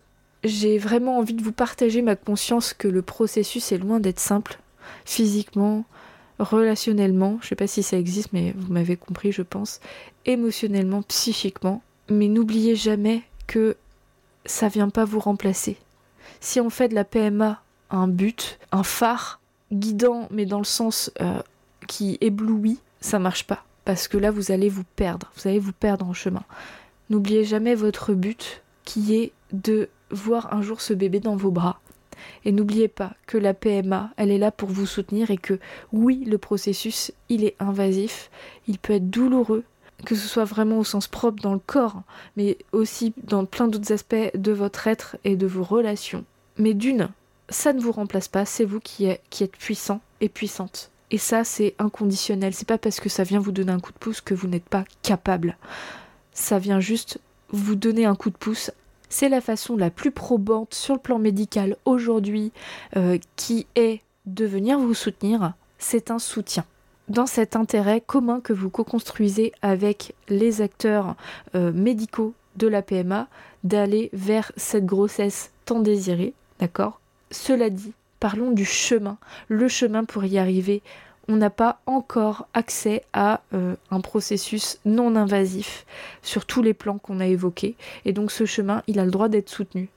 j'ai 0.45 0.79
vraiment 0.79 1.19
envie 1.19 1.35
de 1.35 1.43
vous 1.43 1.53
partager 1.53 2.03
ma 2.03 2.15
conscience 2.15 2.73
que 2.73 2.87
le 2.87 3.03
processus 3.03 3.73
est 3.73 3.79
loin 3.79 3.99
d'être 3.99 4.21
simple, 4.21 4.61
physiquement, 5.05 5.85
relationnellement, 6.39 7.39
je 7.43 7.49
sais 7.49 7.57
pas 7.57 7.67
si 7.67 7.83
ça 7.83 7.99
existe, 7.99 8.33
mais 8.33 8.55
vous 8.57 8.73
m'avez 8.73 8.97
compris, 8.97 9.33
je 9.33 9.43
pense, 9.43 9.81
émotionnellement, 10.27 11.03
psychiquement. 11.03 11.83
Mais 12.09 12.29
n'oubliez 12.29 12.77
jamais 12.77 13.23
que 13.51 13.77
ça 14.47 14.69
vient 14.69 14.91
pas 14.91 15.05
vous 15.05 15.19
remplacer. 15.19 15.77
Si 16.39 16.61
on 16.61 16.71
fait 16.71 16.87
de 16.89 16.95
la 16.95 17.03
PMA 17.03 17.61
un 17.91 18.07
but, 18.07 18.61
un 18.71 18.85
phare 18.85 19.41
guidant, 19.73 20.29
mais 20.31 20.47
dans 20.47 20.59
le 20.59 20.65
sens 20.65 21.11
euh, 21.21 21.43
qui 21.89 22.17
éblouit, 22.21 22.79
ça 23.01 23.19
marche 23.19 23.49
pas. 23.49 23.65
Parce 23.85 24.07
que 24.07 24.19
là, 24.19 24.31
vous 24.31 24.53
allez 24.53 24.69
vous 24.69 24.85
perdre. 24.95 25.33
Vous 25.35 25.49
allez 25.49 25.59
vous 25.59 25.73
perdre 25.73 26.07
en 26.07 26.13
chemin. 26.13 26.45
N'oubliez 27.09 27.43
jamais 27.43 27.75
votre 27.75 28.15
but 28.15 28.63
qui 28.85 29.17
est 29.17 29.33
de 29.53 29.89
voir 30.13 30.55
un 30.55 30.63
jour 30.63 30.81
ce 30.81 30.95
bébé 30.95 31.19
dans 31.19 31.35
vos 31.35 31.51
bras. 31.51 31.81
Et 32.45 32.53
n'oubliez 32.53 32.87
pas 32.87 33.15
que 33.27 33.37
la 33.37 33.53
PMA, 33.53 34.11
elle 34.17 34.31
est 34.31 34.39
là 34.39 34.53
pour 34.53 34.69
vous 34.69 34.87
soutenir 34.87 35.33
et 35.33 35.39
que 35.39 35.59
oui, 35.93 36.25
le 36.25 36.39
processus, 36.39 37.11
il 37.29 37.45
est 37.45 37.57
invasif, 37.59 38.31
il 38.69 38.79
peut 38.79 38.93
être 38.93 39.11
douloureux, 39.11 39.65
que 40.05 40.15
ce 40.15 40.27
soit 40.27 40.45
vraiment 40.45 40.79
au 40.79 40.85
sens 40.85 41.09
propre 41.09 41.43
dans 41.43 41.55
le 41.55 41.61
corps, 41.61 42.03
mais 42.37 42.59
aussi 42.73 43.13
dans 43.25 43.45
plein 43.45 43.69
d'autres 43.69 43.93
aspects 43.93 44.31
de 44.35 44.53
votre 44.53 44.87
être 44.87 45.17
et 45.25 45.37
de 45.37 45.47
vos 45.47 45.63
relations. 45.63 46.25
Mais 46.59 46.75
d'une, 46.75 47.09
ça 47.49 47.73
ne 47.73 47.81
vous 47.81 47.93
remplace 47.93 48.29
pas, 48.29 48.45
c'est 48.45 48.65
vous 48.65 48.81
qui, 48.81 49.07
êtes, 49.07 49.23
qui 49.31 49.45
êtes 49.45 49.57
puissant 49.57 50.01
et 50.21 50.29
puissante. 50.29 50.91
Et 51.11 51.19
ça, 51.19 51.45
c'est 51.45 51.75
inconditionnel. 51.79 52.55
C'est 52.55 52.69
pas 52.69 52.79
parce 52.79 53.01
que 53.01 53.09
ça 53.09 53.25
vient 53.25 53.41
vous 53.41 53.53
donner 53.53 53.73
un 53.73 53.81
coup 53.81 53.93
de 53.93 53.99
pouce 53.99 54.21
que 54.21 54.35
vous 54.35 54.47
n'êtes 54.47 54.69
pas 54.69 54.85
capable. 55.03 55.57
Ça 56.33 56.59
vient 56.59 56.81
juste 56.81 57.19
vous 57.51 57.75
donner 57.75 58.07
un 58.07 58.15
coup 58.15 58.31
de 58.31 58.37
pouce. 58.37 58.71
C'est 59.09 59.29
la 59.29 59.41
façon 59.41 59.77
la 59.77 59.91
plus 59.91 60.13
probante 60.13 60.73
sur 60.73 60.95
le 60.95 61.01
plan 61.01 61.19
médical 61.19 61.77
aujourd'hui 61.85 62.53
euh, 62.97 63.19
qui 63.35 63.67
est 63.75 64.03
de 64.27 64.47
venir 64.47 64.79
vous 64.79 64.95
soutenir. 64.95 65.55
C'est 65.79 66.13
un 66.13 66.21
soutien 66.21 66.65
dans 67.11 67.27
cet 67.27 67.57
intérêt 67.57 68.01
commun 68.01 68.41
que 68.41 68.53
vous 68.53 68.71
co-construisez 68.71 69.53
avec 69.63 70.15
les 70.29 70.63
acteurs 70.63 71.17
euh, 71.55 71.73
médicaux 71.73 72.35
de 72.57 72.69
la 72.69 72.83
PMA 72.83 73.27
d'aller 73.65 74.11
vers 74.13 74.53
cette 74.57 74.87
grossesse 74.87 75.51
tant 75.67 75.81
désirée, 75.81 76.33
d'accord? 76.61 77.01
Cela 77.31 77.69
dit, 77.69 77.93
parlons 78.21 78.53
du 78.53 78.65
chemin. 78.65 79.19
Le 79.49 79.69
chemin 79.69 80.05
pour 80.05 80.25
y 80.25 80.39
arriver, 80.39 80.83
on 81.29 81.37
n'a 81.37 81.51
pas 81.51 81.81
encore 81.87 82.47
accès 82.55 83.03
à 83.13 83.41
euh, 83.55 83.75
un 83.91 84.01
processus 84.01 84.79
non 84.85 85.17
invasif 85.17 85.87
sur 86.23 86.47
tous 86.47 86.63
les 86.63 86.75
plans 86.75 86.99
qu'on 86.99 87.21
a 87.21 87.27
évoqués. 87.27 87.75
Et 88.05 88.13
donc 88.13 88.31
ce 88.31 88.47
chemin, 88.47 88.83
il 88.87 89.01
a 89.01 89.05
le 89.05 89.11
droit 89.11 89.29
d'être 89.29 89.49
soutenu. 89.49 89.89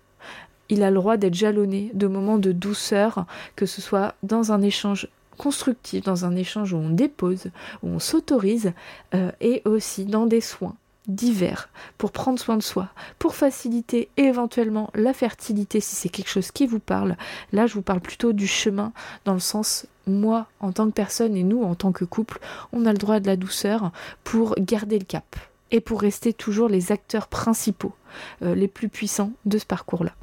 Il 0.70 0.82
a 0.82 0.90
le 0.90 0.96
droit 0.96 1.18
d'être 1.18 1.36
jalonné 1.36 1.92
de 1.94 2.08
moments 2.08 2.40
de 2.40 2.52
douceur, 2.52 3.26
que 3.56 3.68
ce 3.68 3.82
soit 3.82 4.16
dans 4.24 4.52
un 4.52 4.62
échange 4.62 5.08
constructif, 5.38 6.04
dans 6.04 6.26
un 6.26 6.36
échange 6.36 6.74
où 6.74 6.78
on 6.78 6.90
dépose, 6.90 7.48
où 7.82 7.90
on 7.90 8.00
s'autorise, 8.00 8.74
euh, 9.14 9.32
et 9.42 9.62
aussi 9.66 10.06
dans 10.06 10.26
des 10.26 10.42
soins 10.42 10.76
divers 11.08 11.70
pour 11.98 12.12
prendre 12.12 12.40
soin 12.40 12.58
de 12.58 12.64
soi, 12.64 12.90
pour 13.20 13.36
faciliter 13.36 14.10
éventuellement 14.18 14.90
la 14.94 15.14
fertilité 15.14 15.80
si 15.80 15.96
c'est 15.96 16.10
quelque 16.10 16.30
chose 16.30 16.52
qui 16.52 16.66
vous 16.66 16.80
parle. 16.80 17.18
Là, 17.52 17.68
je 17.68 17.74
vous 17.74 17.82
parle 17.82 18.00
plutôt 18.00 18.34
du 18.34 18.48
chemin 18.48 18.94
dans 19.26 19.34
le 19.34 19.40
sens 19.40 19.86
moi 20.08 20.48
en 20.60 20.72
tant 20.72 20.88
que 20.88 20.94
personne 20.94 21.36
et 21.36 21.44
nous 21.44 21.64
en 21.64 21.76
tant 21.76 21.92
que 21.92 22.06
couple, 22.06 22.40
on 22.72 22.86
a 22.86 22.92
le 22.92 22.98
droit 22.98 23.20
de 23.20 23.28
la 23.28 23.36
douceur 23.36 23.92
pour 24.24 24.56
garder 24.60 25.00
le 25.00 25.06
cap 25.06 25.36
et 25.72 25.82
pour 25.82 26.02
rester 26.02 26.34
toujours 26.34 26.70
les 26.70 26.92
acteurs 26.92 27.28
principaux, 27.28 27.94
euh, 28.42 28.54
les 28.54 28.68
plus 28.68 28.90
puissants 28.90 29.32
de 29.46 29.58
ce 29.58 29.66
parcours-là. 29.66 30.14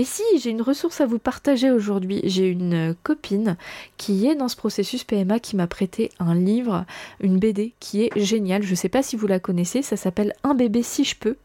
Et 0.00 0.04
si 0.04 0.22
j'ai 0.38 0.48
une 0.48 0.62
ressource 0.62 1.02
à 1.02 1.06
vous 1.06 1.18
partager 1.18 1.70
aujourd'hui, 1.70 2.22
j'ai 2.24 2.48
une 2.48 2.96
copine 3.02 3.58
qui 3.98 4.26
est 4.26 4.34
dans 4.34 4.48
ce 4.48 4.56
processus 4.56 5.04
PMA 5.04 5.40
qui 5.40 5.56
m'a 5.56 5.66
prêté 5.66 6.10
un 6.18 6.34
livre, 6.34 6.86
une 7.20 7.38
BD 7.38 7.74
qui 7.80 8.04
est 8.04 8.18
géniale. 8.18 8.62
Je 8.62 8.70
ne 8.70 8.76
sais 8.76 8.88
pas 8.88 9.02
si 9.02 9.14
vous 9.14 9.26
la 9.26 9.38
connaissez, 9.38 9.82
ça 9.82 9.98
s'appelle 9.98 10.32
Un 10.42 10.54
bébé 10.54 10.82
si 10.82 11.04
je 11.04 11.16
peux. 11.16 11.36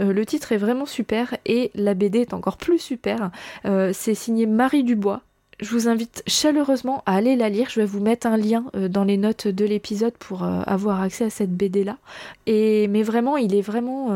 Euh, 0.00 0.12
le 0.12 0.26
titre 0.26 0.50
est 0.50 0.56
vraiment 0.56 0.86
super 0.86 1.36
et 1.46 1.70
la 1.76 1.94
BD 1.94 2.18
est 2.18 2.34
encore 2.34 2.56
plus 2.56 2.80
super. 2.80 3.30
Euh, 3.64 3.92
c'est 3.94 4.16
signé 4.16 4.46
Marie 4.46 4.82
Dubois. 4.82 5.20
je 5.60 5.70
vous 5.70 5.86
invite 5.86 6.24
chaleureusement 6.26 7.04
à 7.06 7.14
aller 7.14 7.36
la 7.36 7.48
lire. 7.48 7.70
Je 7.70 7.78
vais 7.78 7.86
vous 7.86 8.00
mettre 8.00 8.26
un 8.26 8.36
lien 8.36 8.64
euh, 8.74 8.88
dans 8.88 9.04
les 9.04 9.18
notes 9.18 9.46
de 9.46 9.64
l'épisode 9.64 10.14
pour 10.18 10.42
euh, 10.42 10.62
avoir 10.66 11.00
accès 11.00 11.26
à 11.26 11.30
cette 11.30 11.56
BD 11.56 11.84
là. 11.84 11.98
Et 12.46 12.88
mais 12.88 13.04
vraiment, 13.04 13.36
il 13.36 13.54
est 13.54 13.62
vraiment 13.62 14.08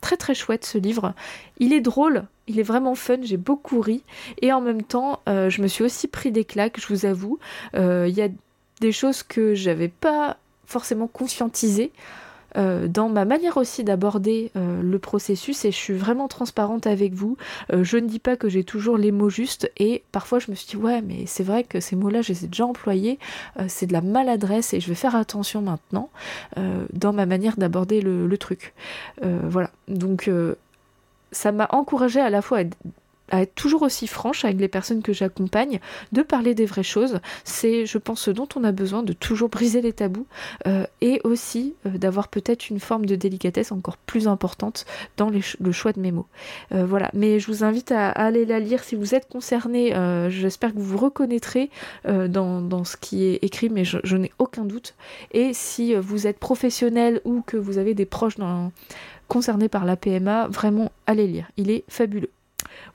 très 0.00 0.16
très 0.16 0.34
chouette 0.34 0.64
ce 0.64 0.78
livre. 0.78 1.14
Il 1.58 1.72
est 1.72 1.80
drôle, 1.80 2.24
il 2.46 2.58
est 2.58 2.64
vraiment 2.64 2.94
fun, 2.94 3.18
j'ai 3.22 3.36
beaucoup 3.36 3.80
ri. 3.80 4.02
Et 4.42 4.52
en 4.52 4.60
même 4.60 4.82
temps, 4.82 5.20
je 5.26 5.62
me 5.62 5.66
suis 5.66 5.84
aussi 5.84 6.08
pris 6.08 6.32
des 6.32 6.44
claques, 6.44 6.80
je 6.80 6.86
vous 6.88 7.06
avoue. 7.06 7.38
Il 7.74 8.14
y 8.14 8.22
a 8.22 8.28
des 8.80 8.92
choses 8.92 9.22
que 9.22 9.54
j'avais 9.54 9.88
pas 9.88 10.36
forcément 10.66 11.06
conscientisées. 11.06 11.92
Euh, 12.58 12.88
dans 12.88 13.08
ma 13.08 13.24
manière 13.24 13.56
aussi 13.56 13.84
d'aborder 13.84 14.50
euh, 14.56 14.82
le 14.82 14.98
processus 14.98 15.64
et 15.64 15.70
je 15.70 15.76
suis 15.76 15.94
vraiment 15.94 16.28
transparente 16.28 16.86
avec 16.86 17.14
vous. 17.14 17.36
Euh, 17.72 17.84
je 17.84 17.98
ne 17.98 18.08
dis 18.08 18.18
pas 18.18 18.36
que 18.36 18.48
j'ai 18.48 18.64
toujours 18.64 18.98
les 18.98 19.12
mots 19.12 19.30
justes 19.30 19.70
et 19.76 20.02
parfois 20.12 20.38
je 20.38 20.50
me 20.50 20.56
suis 20.56 20.66
dit 20.68 20.76
ouais 20.76 21.00
mais 21.02 21.24
c'est 21.26 21.44
vrai 21.44 21.64
que 21.64 21.80
ces 21.80 21.94
mots-là 21.94 22.22
je 22.22 22.32
les 22.32 22.44
ai 22.44 22.48
déjà 22.48 22.66
employés, 22.66 23.18
c'est 23.68 23.86
de 23.86 23.92
la 23.92 24.00
maladresse 24.00 24.74
et 24.74 24.80
je 24.80 24.88
vais 24.88 24.94
faire 24.94 25.14
attention 25.14 25.62
maintenant 25.62 26.10
dans 26.92 27.12
ma 27.12 27.26
manière 27.26 27.56
d'aborder 27.56 28.00
le, 28.00 28.26
le, 28.26 28.38
truc. 28.38 28.74
voilà, 29.22 29.70
donc 29.88 30.30
ça 31.32 31.52
m'a 31.52 31.68
encouragée 31.70 32.20
à 32.20 32.30
la 32.30 32.42
fois 32.42 32.60
à 32.60 32.64
à 33.30 33.42
être 33.42 33.54
toujours 33.54 33.82
aussi 33.82 34.06
franche 34.06 34.44
avec 34.44 34.58
les 34.58 34.68
personnes 34.68 35.02
que 35.02 35.12
j'accompagne, 35.12 35.80
de 36.12 36.22
parler 36.22 36.54
des 36.54 36.66
vraies 36.66 36.82
choses. 36.82 37.20
C'est, 37.44 37.86
je 37.86 37.98
pense, 37.98 38.22
ce 38.22 38.30
dont 38.30 38.48
on 38.56 38.64
a 38.64 38.72
besoin, 38.72 39.02
de 39.02 39.12
toujours 39.12 39.48
briser 39.48 39.80
les 39.80 39.92
tabous 39.92 40.26
euh, 40.66 40.84
et 41.00 41.20
aussi 41.24 41.74
euh, 41.86 41.90
d'avoir 41.98 42.28
peut-être 42.28 42.70
une 42.70 42.80
forme 42.80 43.06
de 43.06 43.16
délicatesse 43.16 43.72
encore 43.72 43.96
plus 43.96 44.28
importante 44.28 44.86
dans 45.16 45.30
le 45.30 45.72
choix 45.72 45.92
de 45.92 46.00
mes 46.00 46.12
mots. 46.12 46.26
Euh, 46.72 46.84
voilà, 46.84 47.10
mais 47.14 47.38
je 47.38 47.46
vous 47.46 47.64
invite 47.64 47.92
à, 47.92 48.08
aller 48.08 48.44
la 48.44 48.60
lire 48.60 48.82
si 48.82 48.96
vous 48.96 49.14
êtes 49.14 49.28
concerné. 49.28 49.92
J'espère 50.28 50.72
que 50.72 50.78
vous 50.78 50.84
vous 50.84 50.98
reconnaîtrez 50.98 51.70
dans, 52.04 52.84
ce 52.84 52.96
qui 52.96 53.24
est 53.24 53.38
écrit, 53.42 53.68
mais 53.68 53.84
je, 53.84 54.16
n'ai 54.16 54.32
aucun 54.38 54.64
doute. 54.64 54.94
Et 55.32 55.52
si 55.52 55.94
vous 55.94 56.26
êtes 56.26 56.38
professionnel 56.38 57.20
ou 57.24 57.42
que 57.42 57.56
vous 57.56 57.78
avez 57.78 57.94
des 57.94 58.06
proches 58.06 58.36
concernés 59.28 59.68
par 59.68 59.84
la 59.84 59.96
PMA, 59.96 60.48
vraiment 60.48 60.92
allez 61.06 61.26
lire. 61.26 61.50
Il 61.56 61.70
est 61.70 61.84
fabuleux. 61.88 62.30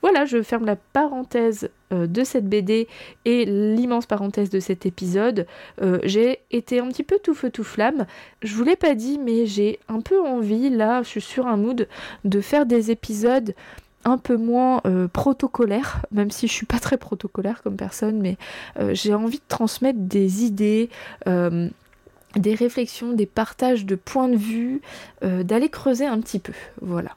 Voilà, 0.04 0.26
je 0.26 0.44
ferme 0.44 0.66
la 0.66 0.76
parenthèse 0.76 1.70
euh, 1.94 2.08
de 2.08 2.26
cette 2.26 2.46
BD 2.46 2.90
et 3.24 3.46
l'immense 3.46 4.06
parenthèse 4.06 4.50
de 4.50 4.60
cet 4.60 4.86
épisode. 4.86 5.48
Euh, 5.82 6.00
j'ai 6.04 6.40
été 6.52 6.80
un 6.80 6.90
petit 6.90 7.04
peu 7.04 7.20
tout 7.24 7.34
feu 7.34 7.50
tout 7.50 7.64
flamme. 7.64 8.06
Je 8.42 8.54
vous 8.54 8.66
l'ai 8.66 8.76
pas 8.76 8.96
dit, 8.96 9.18
mais 9.18 9.46
j'ai 9.46 9.80
un 9.88 10.02
peu 10.02 10.20
envie, 10.20 10.70
là, 10.70 11.04
je 11.04 11.08
suis 11.08 11.22
sur 11.22 11.48
un 11.48 11.56
mood, 11.56 11.88
de 12.26 12.42
faire 12.42 12.66
des 12.66 12.92
épisodes 12.92 13.56
un 14.04 14.18
peu 14.18 14.36
moins 14.36 14.82
euh, 14.86 15.08
protocolaires, 15.08 16.02
même 16.12 16.32
si 16.32 16.50
je 16.50 16.52
suis 16.52 16.66
pas 16.66 16.80
très 16.80 16.98
protocolaire 16.98 17.64
comme 17.64 17.78
personne, 17.78 18.20
mais 18.20 18.36
j'ai 18.92 19.14
envie 19.14 19.38
de 19.38 19.48
transmettre 19.48 20.00
des 20.00 20.44
idées, 20.44 20.90
des 22.36 22.56
réflexions, 22.56 23.14
des 23.14 23.26
partages 23.26 23.86
de 23.86 23.96
points 23.96 24.28
de 24.28 24.38
vue, 24.38 24.82
euh, 25.24 25.44
d'aller 25.44 25.70
creuser 25.70 26.06
un 26.06 26.20
petit 26.20 26.40
peu. 26.40 26.54
Voilà. 26.82 27.12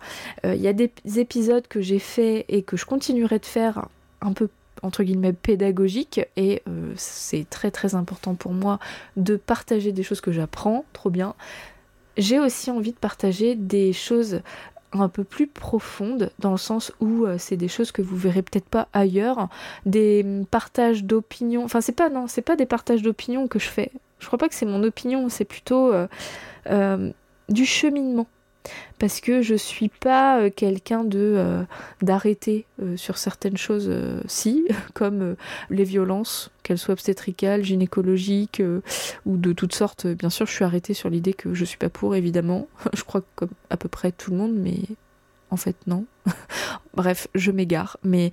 Il 0.45 0.51
euh, 0.51 0.55
y 0.55 0.69
a 0.69 0.73
des 0.73 0.93
épisodes 1.17 1.67
que 1.67 1.81
j'ai 1.81 1.99
fait 1.99 2.45
et 2.49 2.63
que 2.63 2.77
je 2.77 2.85
continuerai 2.85 3.39
de 3.39 3.47
faire 3.47 3.89
un 4.21 4.33
peu 4.33 4.49
entre 4.83 5.03
guillemets 5.03 5.33
pédagogiques 5.33 6.21
et 6.37 6.63
euh, 6.69 6.93
c'est 6.97 7.49
très 7.49 7.71
très 7.71 7.95
important 7.95 8.35
pour 8.35 8.53
moi 8.53 8.79
de 9.17 9.37
partager 9.37 9.93
des 9.93 10.03
choses 10.03 10.21
que 10.21 10.33
j'apprends, 10.33 10.85
trop 10.93 11.11
bien. 11.11 11.35
J'ai 12.19 12.39
aussi 12.39 12.71
envie 12.71 12.93
de 12.93 12.99
partager 12.99 13.55
des 13.55 13.93
choses 13.93 14.43
un 14.93 15.09
peu 15.09 15.25
plus 15.25 15.47
profondes 15.47 16.31
dans 16.39 16.53
le 16.53 16.57
sens 16.57 16.93
où 17.01 17.27
c'est 17.37 17.57
des 17.57 17.69
choses 17.69 17.93
que 17.93 18.01
vous 18.01 18.17
verrez 18.17 18.41
peut-être 18.41 18.69
pas 18.69 18.89
ailleurs, 18.95 19.49
des 19.85 20.25
partages 20.51 21.05
d'opinions, 21.05 21.65
enfin 21.65 21.83
c'est 21.83 21.93
pas 21.93 22.09
non, 22.09 22.27
c'est 22.29 22.41
pas 22.41 22.57
des 22.57 22.65
partages 22.65 23.03
d'opinions 23.03 23.49
que 23.49 23.59
je 23.59 23.69
fais 23.69 23.91
je 24.19 24.27
crois 24.27 24.39
pas 24.39 24.49
que 24.49 24.55
c'est 24.55 24.67
mon 24.67 24.83
opinion, 24.83 25.29
c'est 25.29 25.45
plutôt 25.45 25.93
euh, 25.93 26.07
euh, 26.71 27.11
du 27.49 27.67
cheminement. 27.67 28.27
Parce 28.99 29.21
que 29.21 29.43
je 29.43 29.55
suis 29.55 29.89
pas 29.89 30.41
euh, 30.41 30.51
quelqu'un 30.51 31.05
de 31.05 31.65
d'arrêter 32.03 32.67
sur 32.97 33.17
certaines 33.17 33.57
choses, 33.57 33.93
si, 34.27 34.67
comme 34.95 35.37
les 35.71 35.85
violences, 35.85 36.51
qu'elles 36.63 36.79
soient 36.79 36.95
obstétricales, 36.95 37.63
gynécologiques 37.63 38.63
ou 39.25 39.37
de 39.37 39.53
toutes 39.53 39.75
sortes. 39.75 40.07
Bien 40.07 40.31
sûr, 40.31 40.47
je 40.47 40.53
suis 40.53 40.65
arrêtée 40.65 40.95
sur 40.95 41.11
l'idée 41.11 41.35
que 41.35 41.55
je 41.55 41.65
suis 41.65 41.79
pas 41.79 41.91
pour, 41.91 42.17
évidemment. 42.17 42.67
je 42.95 43.05
crois 43.05 43.23
comme 43.37 43.51
à 43.71 43.77
peu 43.77 43.89
près 43.89 44.11
tout 44.11 44.33
le 44.33 44.39
monde, 44.39 44.55
mais 44.55 44.79
en 45.51 45.57
fait 45.57 45.77
non. 45.87 46.07
Bref, 46.95 47.29
je 47.35 47.53
m'égare. 47.53 47.99
Mais 48.03 48.33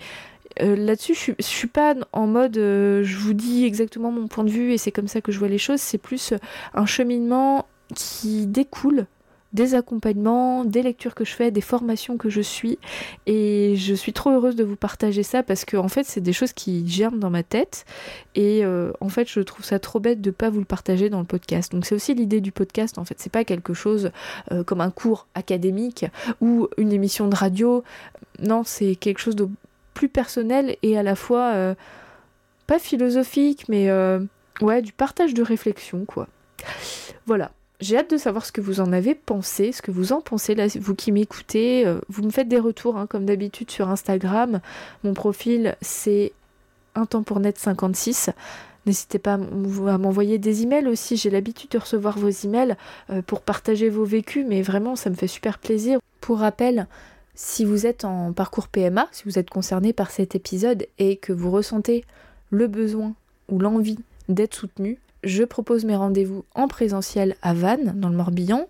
euh, 0.62 0.76
là-dessus, 0.76 1.16
je, 1.16 1.32
je, 1.40 1.44
suis 1.44 1.68
pas 1.68 1.96
en 2.12 2.28
mode 2.28 2.58
euh, 2.58 3.04
je 3.04 3.18
vous 3.18 3.34
dis 3.34 3.66
exactement 3.66 4.12
mon 4.12 4.28
point 4.28 4.44
de 4.44 4.50
vue 4.50 4.74
et 4.74 4.78
c'est 4.78 4.92
comme 4.92 5.08
ça 5.08 5.22
que 5.22 5.32
je 5.32 5.40
vois 5.40 5.48
les 5.48 5.58
choses. 5.58 5.80
C'est 5.80 5.98
plus 5.98 6.34
un 6.74 6.86
cheminement 6.86 7.66
qui 7.96 8.46
découle 8.46 9.08
des 9.54 9.76
accompagnements, 9.76 10.66
des 10.66 10.82
lectures 10.82 11.14
que 11.14 11.26
je 11.26 11.34
fais, 11.34 11.52
des 11.52 11.62
formations 11.62 12.18
que 12.18 12.28
je 12.30 12.42
suis. 12.42 12.80
Et 13.28 13.76
je 13.78 13.94
suis 13.94 14.12
trop 14.12 14.32
heureuse 14.32 14.56
de 14.56 14.64
vous 14.64 14.76
partager 14.76 15.22
ça 15.22 15.44
parce 15.44 15.64
que 15.64 15.78
en 15.78 15.90
fait, 15.90 16.06
c'est 16.06 16.22
des 16.22 16.34
choses 16.34 16.54
qui 16.54 16.88
germent 16.88 17.20
dans 17.20 17.30
ma 17.30 17.44
tête. 17.44 17.86
Et 18.34 18.66
euh, 18.66 18.92
en 19.00 19.10
fait, 19.10 19.30
je 19.30 19.40
trouve 19.42 19.64
ça 19.64 19.78
trop 19.78 20.00
bête 20.00 20.22
de 20.22 20.32
pas 20.32 20.50
vous 20.50 20.60
le 20.60 20.66
partager 20.66 21.10
dans 21.10 21.20
le 21.20 21.26
podcast. 21.26 21.72
Donc 21.72 21.86
c'est 21.86 21.94
aussi 21.94 22.16
l'idée 22.16 22.42
du 22.42 22.52
podcast. 22.52 22.98
En 22.98 23.06
fait, 23.06 23.16
c'est 23.20 23.32
pas 23.32 23.44
quelque 23.44 23.74
chose 23.74 24.12
comme 24.66 24.82
un 24.82 24.92
cours 24.92 25.28
académique 25.36 26.06
ou 26.42 26.68
une 26.78 26.92
émission 26.92 27.28
de 27.28 27.36
radio. 27.36 27.84
Non, 28.40 28.64
c'est 28.64 28.96
quelque 28.96 29.20
chose 29.20 29.36
de 29.36 29.48
plus 29.94 30.10
personnel 30.10 30.78
et 30.82 30.98
à 30.98 31.04
la 31.04 31.16
fois 31.16 31.54
euh, 31.54 31.76
pas 32.68 32.80
philosophique, 32.80 33.66
mais 33.70 33.90
euh, 33.90 34.20
ouais, 34.62 34.82
du 34.82 34.92
partage 34.94 35.34
de 35.34 35.44
réflexion, 35.44 36.06
quoi. 36.06 36.28
Voilà. 37.26 37.52
J'ai 37.80 37.98
hâte 37.98 38.12
de 38.12 38.18
savoir 38.18 38.46
ce 38.46 38.54
que 38.54 38.62
vous 38.62 38.80
en 38.80 38.94
avez 38.94 39.14
pensé, 39.14 39.74
ce 39.74 39.82
que 39.82 39.92
vous 39.92 40.14
en 40.14 40.22
pensez, 40.22 40.56
là, 40.56 40.68
vous 40.80 40.96
qui 40.96 41.12
m'écoutez. 41.12 41.86
Euh, 41.86 42.00
vous 42.08 42.24
me 42.24 42.30
faites 42.30 42.48
des 42.48 42.60
retours, 42.60 42.98
hein, 42.98 43.08
comme 43.08 43.26
d'habitude, 43.26 43.72
sur 43.72 43.90
Instagram. 43.90 44.62
Mon 45.04 45.14
profil, 45.14 45.76
c'est 45.82 46.32
un 46.96 47.06
temps 47.06 47.24
pour 47.24 47.40
net 47.42 47.58
56. 47.58 48.30
N'hésitez 48.86 49.20
pas 49.20 49.34
à 49.34 49.98
m'envoyer 49.98 50.38
des 50.38 50.64
emails 50.64 50.88
aussi. 50.88 51.18
J'ai 51.18 51.30
l'habitude 51.30 51.72
de 51.72 51.78
recevoir 51.78 52.18
vos 52.18 52.30
emails 52.30 52.76
pour 53.28 53.42
partager 53.42 53.90
vos 53.90 54.04
vécus, 54.04 54.46
mais 54.48 54.62
vraiment, 54.62 54.96
ça 54.96 55.10
me 55.10 55.16
fait 55.16 55.28
super 55.28 55.58
plaisir. 55.58 56.00
Pour 56.20 56.40
rappel, 56.40 56.88
si 57.36 57.66
vous 57.66 57.86
êtes 57.86 58.06
en 58.06 58.34
parcours 58.34 58.68
PMA, 58.68 59.08
si 59.12 59.24
vous 59.26 59.40
êtes 59.40 59.50
concerné 59.50 59.94
par 59.94 60.12
cet 60.12 60.36
épisode 60.36 60.86
et 61.00 61.18
que 61.18 61.34
vous 61.34 61.52
ressentez 61.52 62.06
le 62.50 62.68
besoin 62.68 63.16
ou 63.50 63.60
l'envie 63.60 64.00
d'être 64.30 64.54
soutenu, 64.54 65.00
je 65.24 65.44
propose 65.44 65.86
mes 65.86 65.96
rendez-vous 65.96 66.46
en 66.54 66.68
présentiel 66.68 67.36
à 67.42 67.54
Vannes, 67.54 67.94
dans 67.96 68.10
le 68.10 68.18
Morbihan, 68.18 68.68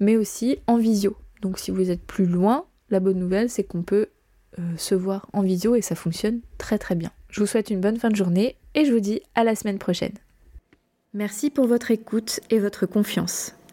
mais 0.00 0.16
aussi 0.16 0.58
en 0.66 0.76
visio. 0.76 1.16
Donc 1.40 1.58
si 1.58 1.70
vous 1.70 1.90
êtes 1.90 2.02
plus 2.02 2.26
loin, 2.26 2.64
la 2.90 3.00
bonne 3.00 3.18
nouvelle 3.18 3.48
c'est 3.48 3.64
qu'on 3.64 3.82
peut 3.82 4.08
euh, 4.58 4.62
se 4.76 4.94
voir 4.94 5.26
en 5.32 5.42
visio 5.42 5.74
et 5.74 5.82
ça 5.82 5.94
fonctionne 5.94 6.40
très 6.58 6.78
très 6.78 6.94
bien. 6.94 7.10
Je 7.30 7.40
vous 7.40 7.46
souhaite 7.46 7.70
une 7.70 7.80
bonne 7.80 7.98
fin 7.98 8.10
de 8.10 8.16
journée 8.16 8.56
et 8.74 8.84
je 8.84 8.92
vous 8.92 9.00
dis 9.00 9.22
à 9.34 9.44
la 9.44 9.54
semaine 9.54 9.78
prochaine. 9.78 10.12
Merci 11.14 11.50
pour 11.50 11.66
votre 11.66 11.90
écoute 11.90 12.40
et 12.50 12.58
votre 12.58 12.86
confiance. 12.86 13.54